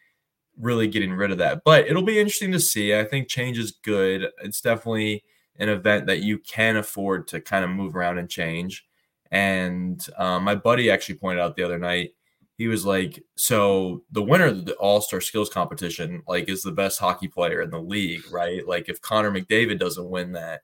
really 0.59 0.87
getting 0.87 1.13
rid 1.13 1.31
of 1.31 1.37
that. 1.37 1.61
But 1.63 1.87
it'll 1.87 2.03
be 2.03 2.19
interesting 2.19 2.51
to 2.51 2.59
see. 2.59 2.93
I 2.93 3.05
think 3.05 3.29
change 3.29 3.57
is 3.57 3.71
good. 3.71 4.27
It's 4.43 4.61
definitely 4.61 5.23
an 5.59 5.69
event 5.69 6.07
that 6.07 6.23
you 6.23 6.39
can 6.39 6.77
afford 6.77 7.27
to 7.27 7.41
kind 7.41 7.63
of 7.63 7.69
move 7.69 7.95
around 7.95 8.17
and 8.17 8.29
change. 8.29 8.85
And 9.31 10.03
um, 10.17 10.43
my 10.43 10.55
buddy 10.55 10.89
actually 10.89 11.15
pointed 11.15 11.41
out 11.41 11.55
the 11.55 11.63
other 11.63 11.77
night 11.77 12.11
he 12.59 12.67
was 12.67 12.85
like, 12.85 13.23
so 13.37 14.03
the 14.11 14.21
winner 14.21 14.47
of 14.47 14.65
the 14.65 14.73
All 14.73 14.99
Star 14.99 15.21
Skills 15.21 15.49
Competition, 15.49 16.21
like, 16.27 16.49
is 16.49 16.61
the 16.61 16.73
best 16.73 16.99
hockey 16.99 17.29
player 17.29 17.61
in 17.61 17.69
the 17.69 17.79
league, 17.79 18.29
right? 18.33 18.67
Like, 18.67 18.89
if 18.89 19.01
Connor 19.01 19.31
McDavid 19.31 19.79
doesn't 19.79 20.09
win 20.09 20.33
that, 20.33 20.63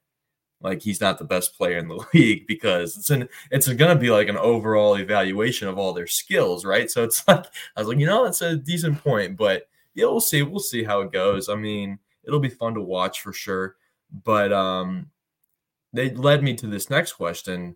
like, 0.60 0.82
he's 0.82 1.00
not 1.00 1.20
the 1.20 1.24
best 1.24 1.58
player 1.58 1.78
in 1.78 1.88
the 1.88 2.06
league 2.14 2.48
because 2.48 2.98
it's 2.98 3.12
an 3.12 3.30
it's 3.50 3.70
going 3.70 3.96
to 3.96 4.00
be 4.00 4.10
like 4.10 4.28
an 4.28 4.36
overall 4.36 4.96
evaluation 4.96 5.70
of 5.70 5.78
all 5.78 5.94
their 5.94 6.06
skills, 6.06 6.66
right? 6.66 6.92
So 6.92 7.02
it's 7.06 7.26
like 7.30 7.46
I 7.78 7.80
was 7.80 7.88
like, 7.88 7.98
you 7.98 8.08
know, 8.08 8.26
that's 8.26 8.42
a 8.42 8.58
decent 8.58 9.02
point, 9.02 9.38
but 9.38 9.70
yeah, 9.94 10.04
we'll 10.04 10.20
see, 10.20 10.42
we'll 10.42 10.60
see 10.60 10.84
how 10.84 11.00
it 11.00 11.14
goes. 11.14 11.48
I 11.48 11.56
mean, 11.56 11.98
it'll 12.26 12.42
be 12.42 12.50
fun 12.50 12.74
to 12.74 12.82
watch 12.82 13.22
for 13.22 13.32
sure, 13.32 13.78
but 14.12 14.52
um, 14.54 15.12
they 15.94 16.12
led 16.12 16.44
me 16.44 16.56
to 16.56 16.68
this 16.68 16.90
next 16.90 17.14
question 17.14 17.76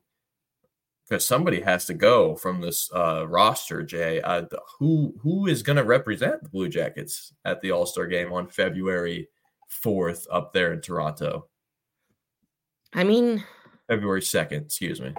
because 1.09 1.25
somebody 1.25 1.61
has 1.61 1.85
to 1.85 1.93
go 1.93 2.35
from 2.35 2.61
this 2.61 2.89
uh, 2.93 3.27
roster, 3.27 3.83
Jay. 3.83 4.21
Uh, 4.21 4.45
who 4.77 5.15
who 5.21 5.47
is 5.47 5.63
going 5.63 5.77
to 5.77 5.83
represent 5.83 6.43
the 6.43 6.49
Blue 6.49 6.69
Jackets 6.69 7.33
at 7.45 7.61
the 7.61 7.71
All 7.71 7.85
Star 7.85 8.05
Game 8.05 8.31
on 8.31 8.47
February 8.47 9.29
fourth 9.67 10.27
up 10.31 10.53
there 10.53 10.73
in 10.73 10.81
Toronto? 10.81 11.47
I 12.93 13.03
mean, 13.03 13.43
February 13.87 14.21
second. 14.21 14.65
Excuse 14.65 15.01
me. 15.01 15.13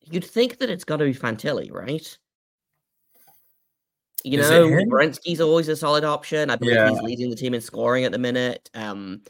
You'd 0.00 0.24
think 0.24 0.58
that 0.58 0.70
it's 0.70 0.84
got 0.84 0.96
to 0.96 1.04
be 1.04 1.14
Fantilli, 1.14 1.72
right? 1.72 2.18
You 4.24 4.38
is 4.38 4.50
know, 4.50 4.66
Werenski's 4.66 5.40
always 5.40 5.68
a 5.68 5.76
solid 5.76 6.04
option. 6.04 6.50
I 6.50 6.56
believe 6.56 6.76
yeah. 6.76 6.90
he's 6.90 7.00
leading 7.00 7.30
the 7.30 7.36
team 7.36 7.54
in 7.54 7.60
scoring 7.60 8.04
at 8.04 8.12
the 8.12 8.18
minute. 8.18 8.70
Um, 8.74 9.22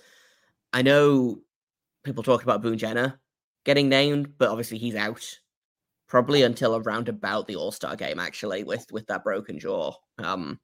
I 0.72 0.82
know 0.82 1.40
people 2.04 2.22
talk 2.22 2.42
about 2.42 2.62
Boone 2.62 2.78
Jenner 2.78 3.20
getting 3.64 3.88
named, 3.88 4.38
but 4.38 4.48
obviously 4.48 4.78
he's 4.78 4.94
out 4.94 5.38
probably 6.08 6.42
until 6.42 6.76
around 6.76 7.08
about 7.08 7.46
the 7.46 7.56
All 7.56 7.72
Star 7.72 7.96
game, 7.96 8.18
actually, 8.18 8.64
with 8.64 8.86
with 8.92 9.06
that 9.06 9.24
broken 9.24 9.58
jaw. 9.58 9.94
Um, 10.18 10.58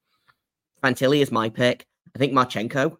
Fantilli 0.82 1.20
is 1.20 1.32
my 1.32 1.48
pick. 1.48 1.86
I 2.14 2.18
think 2.18 2.32
Marchenko 2.32 2.96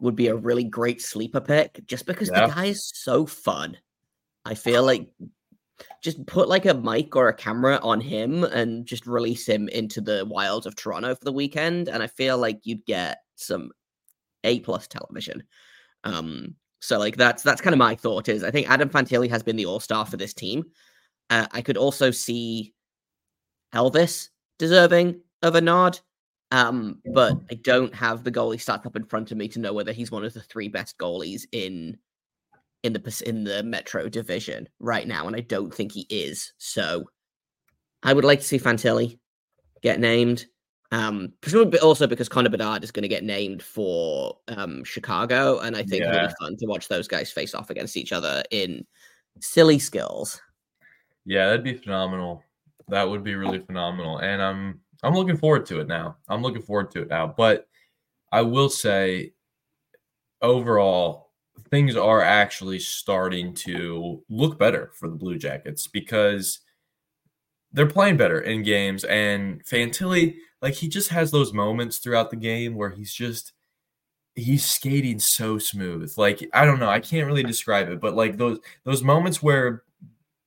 would 0.00 0.16
be 0.16 0.28
a 0.28 0.34
really 0.34 0.64
great 0.64 1.02
sleeper 1.02 1.40
pick 1.40 1.80
just 1.86 2.06
because 2.06 2.30
yeah. 2.32 2.46
the 2.46 2.54
guy 2.54 2.64
is 2.66 2.90
so 2.94 3.26
fun. 3.26 3.76
I 4.44 4.54
feel 4.54 4.84
like 4.84 5.08
just 6.02 6.24
put 6.26 6.48
like 6.48 6.66
a 6.66 6.74
mic 6.74 7.16
or 7.16 7.28
a 7.28 7.34
camera 7.34 7.78
on 7.82 8.00
him 8.00 8.44
and 8.44 8.86
just 8.86 9.06
release 9.06 9.46
him 9.46 9.68
into 9.68 10.00
the 10.00 10.24
wilds 10.24 10.66
of 10.66 10.76
Toronto 10.76 11.14
for 11.14 11.24
the 11.24 11.32
weekend, 11.32 11.88
and 11.88 12.02
I 12.02 12.06
feel 12.06 12.38
like 12.38 12.60
you'd 12.64 12.84
get 12.86 13.18
some 13.36 13.70
A 14.44 14.60
plus 14.60 14.86
television. 14.86 15.42
Um, 16.04 16.56
so 16.80 16.98
like 16.98 17.16
that's 17.16 17.42
that's 17.42 17.60
kind 17.60 17.74
of 17.74 17.78
my 17.78 17.94
thought 17.94 18.28
is 18.28 18.42
I 18.42 18.50
think 18.50 18.68
Adam 18.68 18.88
Fantilli 18.88 19.30
has 19.30 19.42
been 19.42 19.56
the 19.56 19.66
all 19.66 19.80
star 19.80 20.04
for 20.04 20.16
this 20.16 20.34
team. 20.34 20.64
Uh, 21.30 21.46
I 21.52 21.62
could 21.62 21.76
also 21.76 22.10
see 22.10 22.74
Elvis 23.74 24.28
deserving 24.58 25.20
of 25.42 25.54
a 25.54 25.60
nod. 25.60 25.98
Um, 26.50 27.00
but 27.14 27.34
I 27.50 27.54
don't 27.54 27.94
have 27.94 28.24
the 28.24 28.30
goalie 28.30 28.56
stats 28.56 28.84
up 28.84 28.94
in 28.94 29.06
front 29.06 29.32
of 29.32 29.38
me 29.38 29.48
to 29.48 29.58
know 29.58 29.72
whether 29.72 29.92
he's 29.92 30.10
one 30.10 30.22
of 30.22 30.34
the 30.34 30.42
three 30.42 30.68
best 30.68 30.98
goalies 30.98 31.46
in 31.50 31.96
in 32.82 32.92
the 32.92 33.22
in 33.26 33.44
the 33.44 33.62
Metro 33.62 34.08
division 34.08 34.68
right 34.78 35.06
now, 35.06 35.26
and 35.26 35.36
I 35.36 35.40
don't 35.40 35.72
think 35.72 35.92
he 35.92 36.06
is. 36.10 36.52
So 36.58 37.04
I 38.02 38.12
would 38.12 38.24
like 38.24 38.40
to 38.40 38.44
see 38.44 38.58
Fantilli 38.58 39.18
get 39.82 40.00
named. 40.00 40.46
Um, 40.92 41.32
presumably 41.40 41.80
also 41.80 42.06
because 42.06 42.28
Connor 42.28 42.50
Bedard 42.50 42.84
is 42.84 42.90
going 42.90 43.02
to 43.02 43.08
get 43.08 43.24
named 43.24 43.62
for 43.62 44.36
um, 44.48 44.84
Chicago, 44.84 45.58
and 45.60 45.74
I 45.74 45.82
think 45.82 46.02
yeah. 46.02 46.14
it'll 46.14 46.28
be 46.28 46.34
fun 46.38 46.56
to 46.58 46.66
watch 46.66 46.86
those 46.88 47.08
guys 47.08 47.32
face 47.32 47.54
off 47.54 47.70
against 47.70 47.96
each 47.96 48.12
other 48.12 48.42
in 48.50 48.86
silly 49.40 49.78
skills. 49.78 50.40
Yeah, 51.24 51.46
that'd 51.46 51.64
be 51.64 51.74
phenomenal. 51.74 52.44
That 52.88 53.08
would 53.08 53.24
be 53.24 53.34
really 53.36 53.60
phenomenal. 53.60 54.18
And 54.18 54.42
I'm 54.42 54.80
I'm 55.02 55.14
looking 55.14 55.38
forward 55.38 55.64
to 55.66 55.80
it 55.80 55.88
now. 55.88 56.18
I'm 56.28 56.42
looking 56.42 56.62
forward 56.62 56.90
to 56.92 57.02
it 57.02 57.08
now. 57.08 57.34
But 57.36 57.68
I 58.30 58.42
will 58.42 58.68
say 58.68 59.32
overall 60.42 61.30
things 61.70 61.96
are 61.96 62.20
actually 62.20 62.80
starting 62.80 63.54
to 63.54 64.22
look 64.28 64.58
better 64.58 64.90
for 64.94 65.08
the 65.08 65.16
Blue 65.16 65.38
Jackets 65.38 65.86
because 65.86 66.60
they're 67.72 67.86
playing 67.86 68.18
better 68.18 68.40
in 68.40 68.62
games 68.62 69.04
and 69.04 69.64
Fantilli 69.64 70.36
like 70.62 70.74
he 70.74 70.88
just 70.88 71.10
has 71.10 71.30
those 71.30 71.52
moments 71.52 71.98
throughout 71.98 72.30
the 72.30 72.36
game 72.36 72.76
where 72.76 72.90
he's 72.90 73.12
just 73.12 73.52
he's 74.34 74.64
skating 74.64 75.18
so 75.18 75.58
smooth. 75.58 76.12
Like 76.16 76.48
I 76.54 76.64
don't 76.64 76.78
know, 76.80 76.88
I 76.88 77.00
can't 77.00 77.26
really 77.26 77.42
describe 77.42 77.88
it, 77.90 78.00
but 78.00 78.14
like 78.14 78.38
those 78.38 78.60
those 78.84 79.02
moments 79.02 79.42
where 79.42 79.82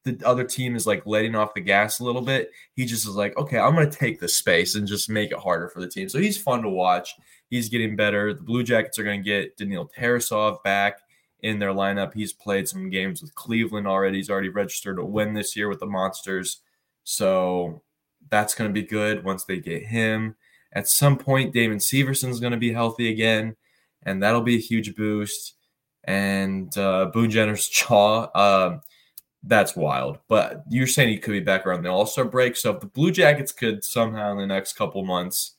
the 0.05 0.19
other 0.23 0.43
team 0.43 0.75
is 0.75 0.87
like 0.87 1.05
letting 1.05 1.35
off 1.35 1.53
the 1.53 1.61
gas 1.61 1.99
a 1.99 2.03
little 2.03 2.21
bit, 2.21 2.51
he 2.75 2.85
just 2.85 3.07
is 3.07 3.15
like, 3.15 3.35
okay, 3.37 3.57
I'm 3.57 3.75
going 3.75 3.89
to 3.89 3.97
take 3.97 4.19
the 4.19 4.27
space 4.27 4.75
and 4.75 4.87
just 4.87 5.09
make 5.09 5.31
it 5.31 5.39
harder 5.39 5.67
for 5.67 5.81
the 5.81 5.87
team. 5.87 6.07
So 6.09 6.19
he's 6.19 6.37
fun 6.37 6.61
to 6.61 6.69
watch. 6.69 7.15
He's 7.49 7.69
getting 7.69 7.95
better. 7.95 8.33
The 8.33 8.43
Blue 8.43 8.63
Jackets 8.63 8.99
are 8.99 9.03
going 9.03 9.21
to 9.21 9.25
get 9.25 9.57
Daniil 9.57 9.89
Tarasov 9.97 10.63
back 10.63 10.99
in 11.41 11.57
their 11.57 11.73
lineup. 11.73 12.13
He's 12.13 12.33
played 12.33 12.67
some 12.67 12.89
games 12.91 13.21
with 13.21 13.33
Cleveland 13.33 13.87
already. 13.87 14.17
He's 14.17 14.29
already 14.29 14.49
registered 14.49 14.99
a 14.99 15.05
win 15.05 15.33
this 15.33 15.55
year 15.55 15.69
with 15.69 15.79
the 15.79 15.87
Monsters. 15.87 16.61
So 17.03 17.81
that's 18.29 18.55
going 18.55 18.69
to 18.69 18.73
be 18.73 18.87
good 18.87 19.23
once 19.23 19.43
they 19.43 19.59
get 19.59 19.83
him. 19.83 20.35
At 20.73 20.89
some 20.89 21.17
point, 21.17 21.53
Damon 21.53 21.77
Severson 21.77 22.29
is 22.29 22.39
going 22.39 22.51
to 22.51 22.57
be 22.57 22.73
healthy 22.73 23.09
again, 23.09 23.55
and 24.03 24.21
that'll 24.21 24.41
be 24.41 24.57
a 24.57 24.59
huge 24.59 24.95
boost. 24.95 25.53
And 26.03 26.75
uh, 26.77 27.05
Boone 27.05 27.31
Jenner's 27.31 27.67
jaw, 27.69 28.23
uh, 28.35 28.79
that's 29.43 29.75
wild. 29.75 30.19
But 30.27 30.63
you're 30.69 30.87
saying 30.87 31.09
he 31.09 31.17
could 31.17 31.31
be 31.31 31.39
back 31.39 31.65
around 31.65 31.83
the 31.83 31.89
All 31.89 32.05
Star 32.05 32.25
break. 32.25 32.55
So 32.55 32.71
if 32.71 32.81
the 32.81 32.87
Blue 32.87 33.11
Jackets 33.11 33.51
could 33.51 33.83
somehow 33.83 34.31
in 34.31 34.37
the 34.37 34.47
next 34.47 34.73
couple 34.73 35.03
months 35.05 35.55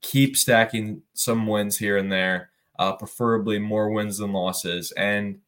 keep 0.00 0.36
stacking 0.36 1.02
some 1.14 1.46
wins 1.46 1.78
here 1.78 1.96
and 1.96 2.10
there, 2.10 2.50
uh, 2.78 2.92
preferably 2.92 3.58
more 3.58 3.90
wins 3.90 4.18
than 4.18 4.32
losses. 4.32 4.92
And 4.92 5.38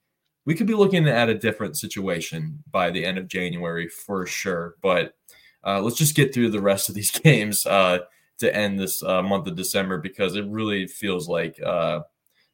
we 0.44 0.54
could 0.54 0.66
be 0.66 0.74
looking 0.74 1.08
at 1.08 1.28
a 1.28 1.34
different 1.34 1.76
situation 1.76 2.62
by 2.70 2.90
the 2.90 3.04
end 3.04 3.18
of 3.18 3.28
January 3.28 3.88
for 3.88 4.26
sure. 4.26 4.76
But 4.80 5.14
uh, 5.64 5.80
let's 5.80 5.96
just 5.96 6.16
get 6.16 6.32
through 6.32 6.50
the 6.50 6.60
rest 6.60 6.88
of 6.88 6.94
these 6.94 7.10
games 7.20 7.66
uh, 7.66 8.00
to 8.38 8.54
end 8.54 8.78
this 8.78 9.02
uh, 9.02 9.22
month 9.22 9.46
of 9.46 9.56
December 9.56 9.98
because 9.98 10.36
it 10.36 10.46
really 10.46 10.86
feels 10.86 11.28
like 11.28 11.60
uh, 11.62 12.00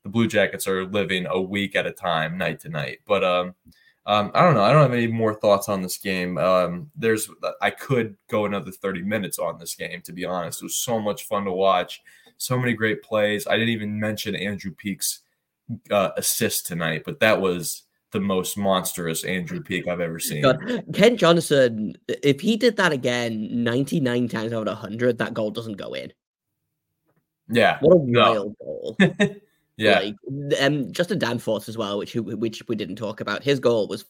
the 0.02 0.08
Blue 0.08 0.26
Jackets 0.26 0.66
are 0.66 0.84
living 0.86 1.26
a 1.26 1.40
week 1.40 1.76
at 1.76 1.86
a 1.86 1.92
time, 1.92 2.38
night 2.38 2.60
to 2.60 2.68
night. 2.68 2.98
But 3.06 3.24
um, 3.24 3.54
um, 4.06 4.30
I 4.34 4.42
don't 4.42 4.54
know. 4.54 4.62
I 4.62 4.72
don't 4.72 4.82
have 4.82 4.92
any 4.92 5.06
more 5.06 5.34
thoughts 5.34 5.68
on 5.68 5.82
this 5.82 5.98
game. 5.98 6.38
Um, 6.38 6.90
there's 6.96 7.30
I 7.60 7.70
could 7.70 8.16
go 8.28 8.46
another 8.46 8.70
30 8.70 9.02
minutes 9.02 9.38
on 9.38 9.58
this 9.58 9.74
game, 9.74 10.02
to 10.02 10.12
be 10.12 10.24
honest. 10.24 10.60
It 10.60 10.66
was 10.66 10.76
so 10.76 11.00
much 11.00 11.26
fun 11.26 11.44
to 11.44 11.52
watch 11.52 12.02
so 12.42 12.58
many 12.58 12.74
great 12.74 13.02
plays. 13.02 13.46
I 13.46 13.52
didn't 13.52 13.70
even 13.70 13.98
mention 13.98 14.34
Andrew 14.34 14.72
Peeke's 14.72 15.20
uh, 15.90 16.10
assist 16.16 16.66
tonight, 16.66 17.02
but 17.04 17.20
that 17.20 17.40
was 17.40 17.84
the 18.12 18.20
most 18.20 18.56
monstrous 18.56 19.24
Andrew 19.24 19.60
Peeke 19.62 19.88
I've 19.88 20.00
ever 20.00 20.18
seen. 20.18 20.42
God, 20.42 20.84
Kent 20.94 21.18
Johnson, 21.18 21.94
if 22.08 22.40
he 22.40 22.56
did 22.56 22.76
that 22.76 22.92
again 22.92 23.64
99 23.64 24.28
times 24.28 24.52
out 24.52 24.68
of 24.68 24.78
100, 24.78 25.18
that 25.18 25.34
goal 25.34 25.50
doesn't 25.50 25.76
go 25.76 25.94
in. 25.94 26.12
Yeah. 27.50 27.78
What 27.80 27.94
a 27.94 27.96
wild 27.96 28.54
no. 28.60 28.64
goal. 28.64 28.96
yeah. 29.76 30.00
Like, 30.00 30.60
um, 30.60 30.92
Justin 30.92 31.18
Danforth 31.18 31.68
as 31.68 31.76
well, 31.76 31.98
which 31.98 32.14
which 32.14 32.62
we 32.68 32.76
didn't 32.76 32.96
talk 32.96 33.20
about. 33.20 33.42
His 33.42 33.60
goal 33.60 33.88
was 33.88 34.04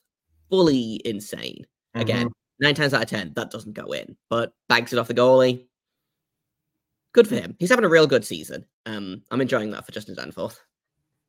fully 0.50 1.00
insane. 1.04 1.66
Again, 1.94 2.26
mm-hmm. 2.26 2.64
nine 2.64 2.74
times 2.74 2.94
out 2.94 3.02
of 3.02 3.08
10, 3.08 3.32
that 3.36 3.50
doesn't 3.50 3.74
go 3.74 3.92
in, 3.92 4.16
but 4.30 4.52
banks 4.68 4.92
it 4.92 4.98
off 4.98 5.08
the 5.08 5.14
goalie 5.14 5.66
good 7.12 7.28
for 7.28 7.34
him. 7.34 7.56
He's 7.58 7.70
having 7.70 7.84
a 7.84 7.88
real 7.88 8.06
good 8.06 8.24
season. 8.24 8.64
Um, 8.86 9.22
I'm 9.30 9.40
enjoying 9.40 9.70
that 9.70 9.86
for 9.86 9.92
Justin 9.92 10.14
Danforth. 10.14 10.60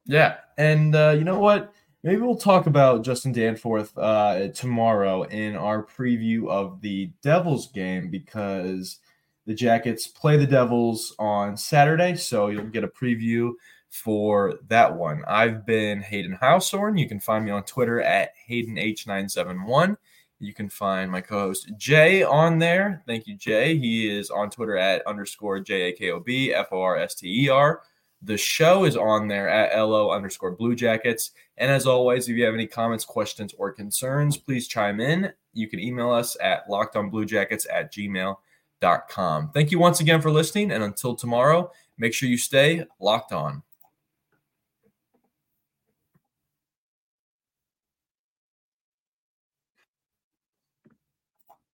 Yeah, 0.06 0.38
and 0.58 0.96
uh, 0.96 1.16
you 1.18 1.24
know 1.24 1.40
what? 1.40 1.74
Maybe 2.04 2.20
we'll 2.20 2.36
talk 2.36 2.68
about 2.68 3.06
Justin 3.06 3.32
Danforth 3.32 3.98
uh, 3.98 4.50
tomorrow 4.50 5.24
in 5.24 5.56
our 5.56 5.82
preview 5.82 6.50
of 6.50 6.82
the 6.82 7.10
Devils 7.22 7.72
game 7.72 8.10
because 8.10 9.00
the 9.46 9.54
Jackets 9.54 10.08
play 10.08 10.36
the 10.36 10.46
Devils 10.46 11.16
on 11.18 11.56
Saturday, 11.56 12.18
so 12.18 12.48
you'll 12.48 12.66
get 12.66 12.84
a 12.84 12.89
preview 12.89 13.54
for 13.89 14.56
that 14.68 14.94
one. 14.94 15.24
I've 15.30 15.66
been 15.66 16.02
Hayden 16.02 16.38
Housorn. 16.42 16.98
You 16.98 17.08
can 17.08 17.22
find 17.22 17.46
me 17.46 17.52
on 17.52 17.63
Twitter 17.63 18.02
at 18.02 18.32
HaydenH971. 18.50 19.96
You 20.39 20.54
can 20.54 20.68
find 20.68 21.10
my 21.10 21.22
co-host 21.22 21.72
Jay 21.78 22.22
on 22.22 22.60
there. 22.60 23.02
Thank 23.08 23.28
you, 23.28 23.38
Jay. 23.38 23.78
He 23.78 24.10
is 24.10 24.30
on 24.30 24.50
Twitter 24.50 24.76
at 24.76 25.08
underscore 25.08 25.62
J 25.62 25.84
A 25.84 25.92
K 25.94 26.12
O 26.12 26.20
B 26.20 26.54
F 26.54 26.68
O 26.74 26.82
R 26.82 26.98
S 26.98 27.16
T 27.16 27.46
E 27.46 27.48
R. 27.48 27.82
The 28.26 28.38
show 28.38 28.86
is 28.86 28.96
on 28.96 29.28
there 29.28 29.50
at 29.50 29.78
LO 29.78 30.12
underscore 30.12 30.52
Blue 30.52 30.76
Jackets. 30.76 31.32
And 31.58 31.70
as 31.70 31.86
always, 31.86 32.30
if 32.30 32.38
you 32.38 32.46
have 32.46 32.54
any 32.54 32.68
comments, 32.68 33.04
questions, 33.04 33.54
or 33.58 33.72
concerns, 33.72 34.38
please 34.38 34.68
chime 34.68 35.02
in. 35.02 35.34
You 35.54 35.68
can 35.68 35.80
email 35.80 36.10
us 36.10 36.38
at 36.42 36.68
lockedonbluejackets 36.68 37.66
at 37.72 37.94
gmail.com. 37.94 39.52
Thank 39.52 39.72
you 39.72 39.80
once 39.80 40.00
again 40.00 40.22
for 40.22 40.32
listening. 40.32 40.72
And 40.72 40.84
until 40.84 41.16
tomorrow, 41.16 41.72
make 41.98 42.14
sure 42.14 42.30
you 42.30 42.38
stay 42.38 42.86
locked 43.00 43.34
on. 43.34 43.62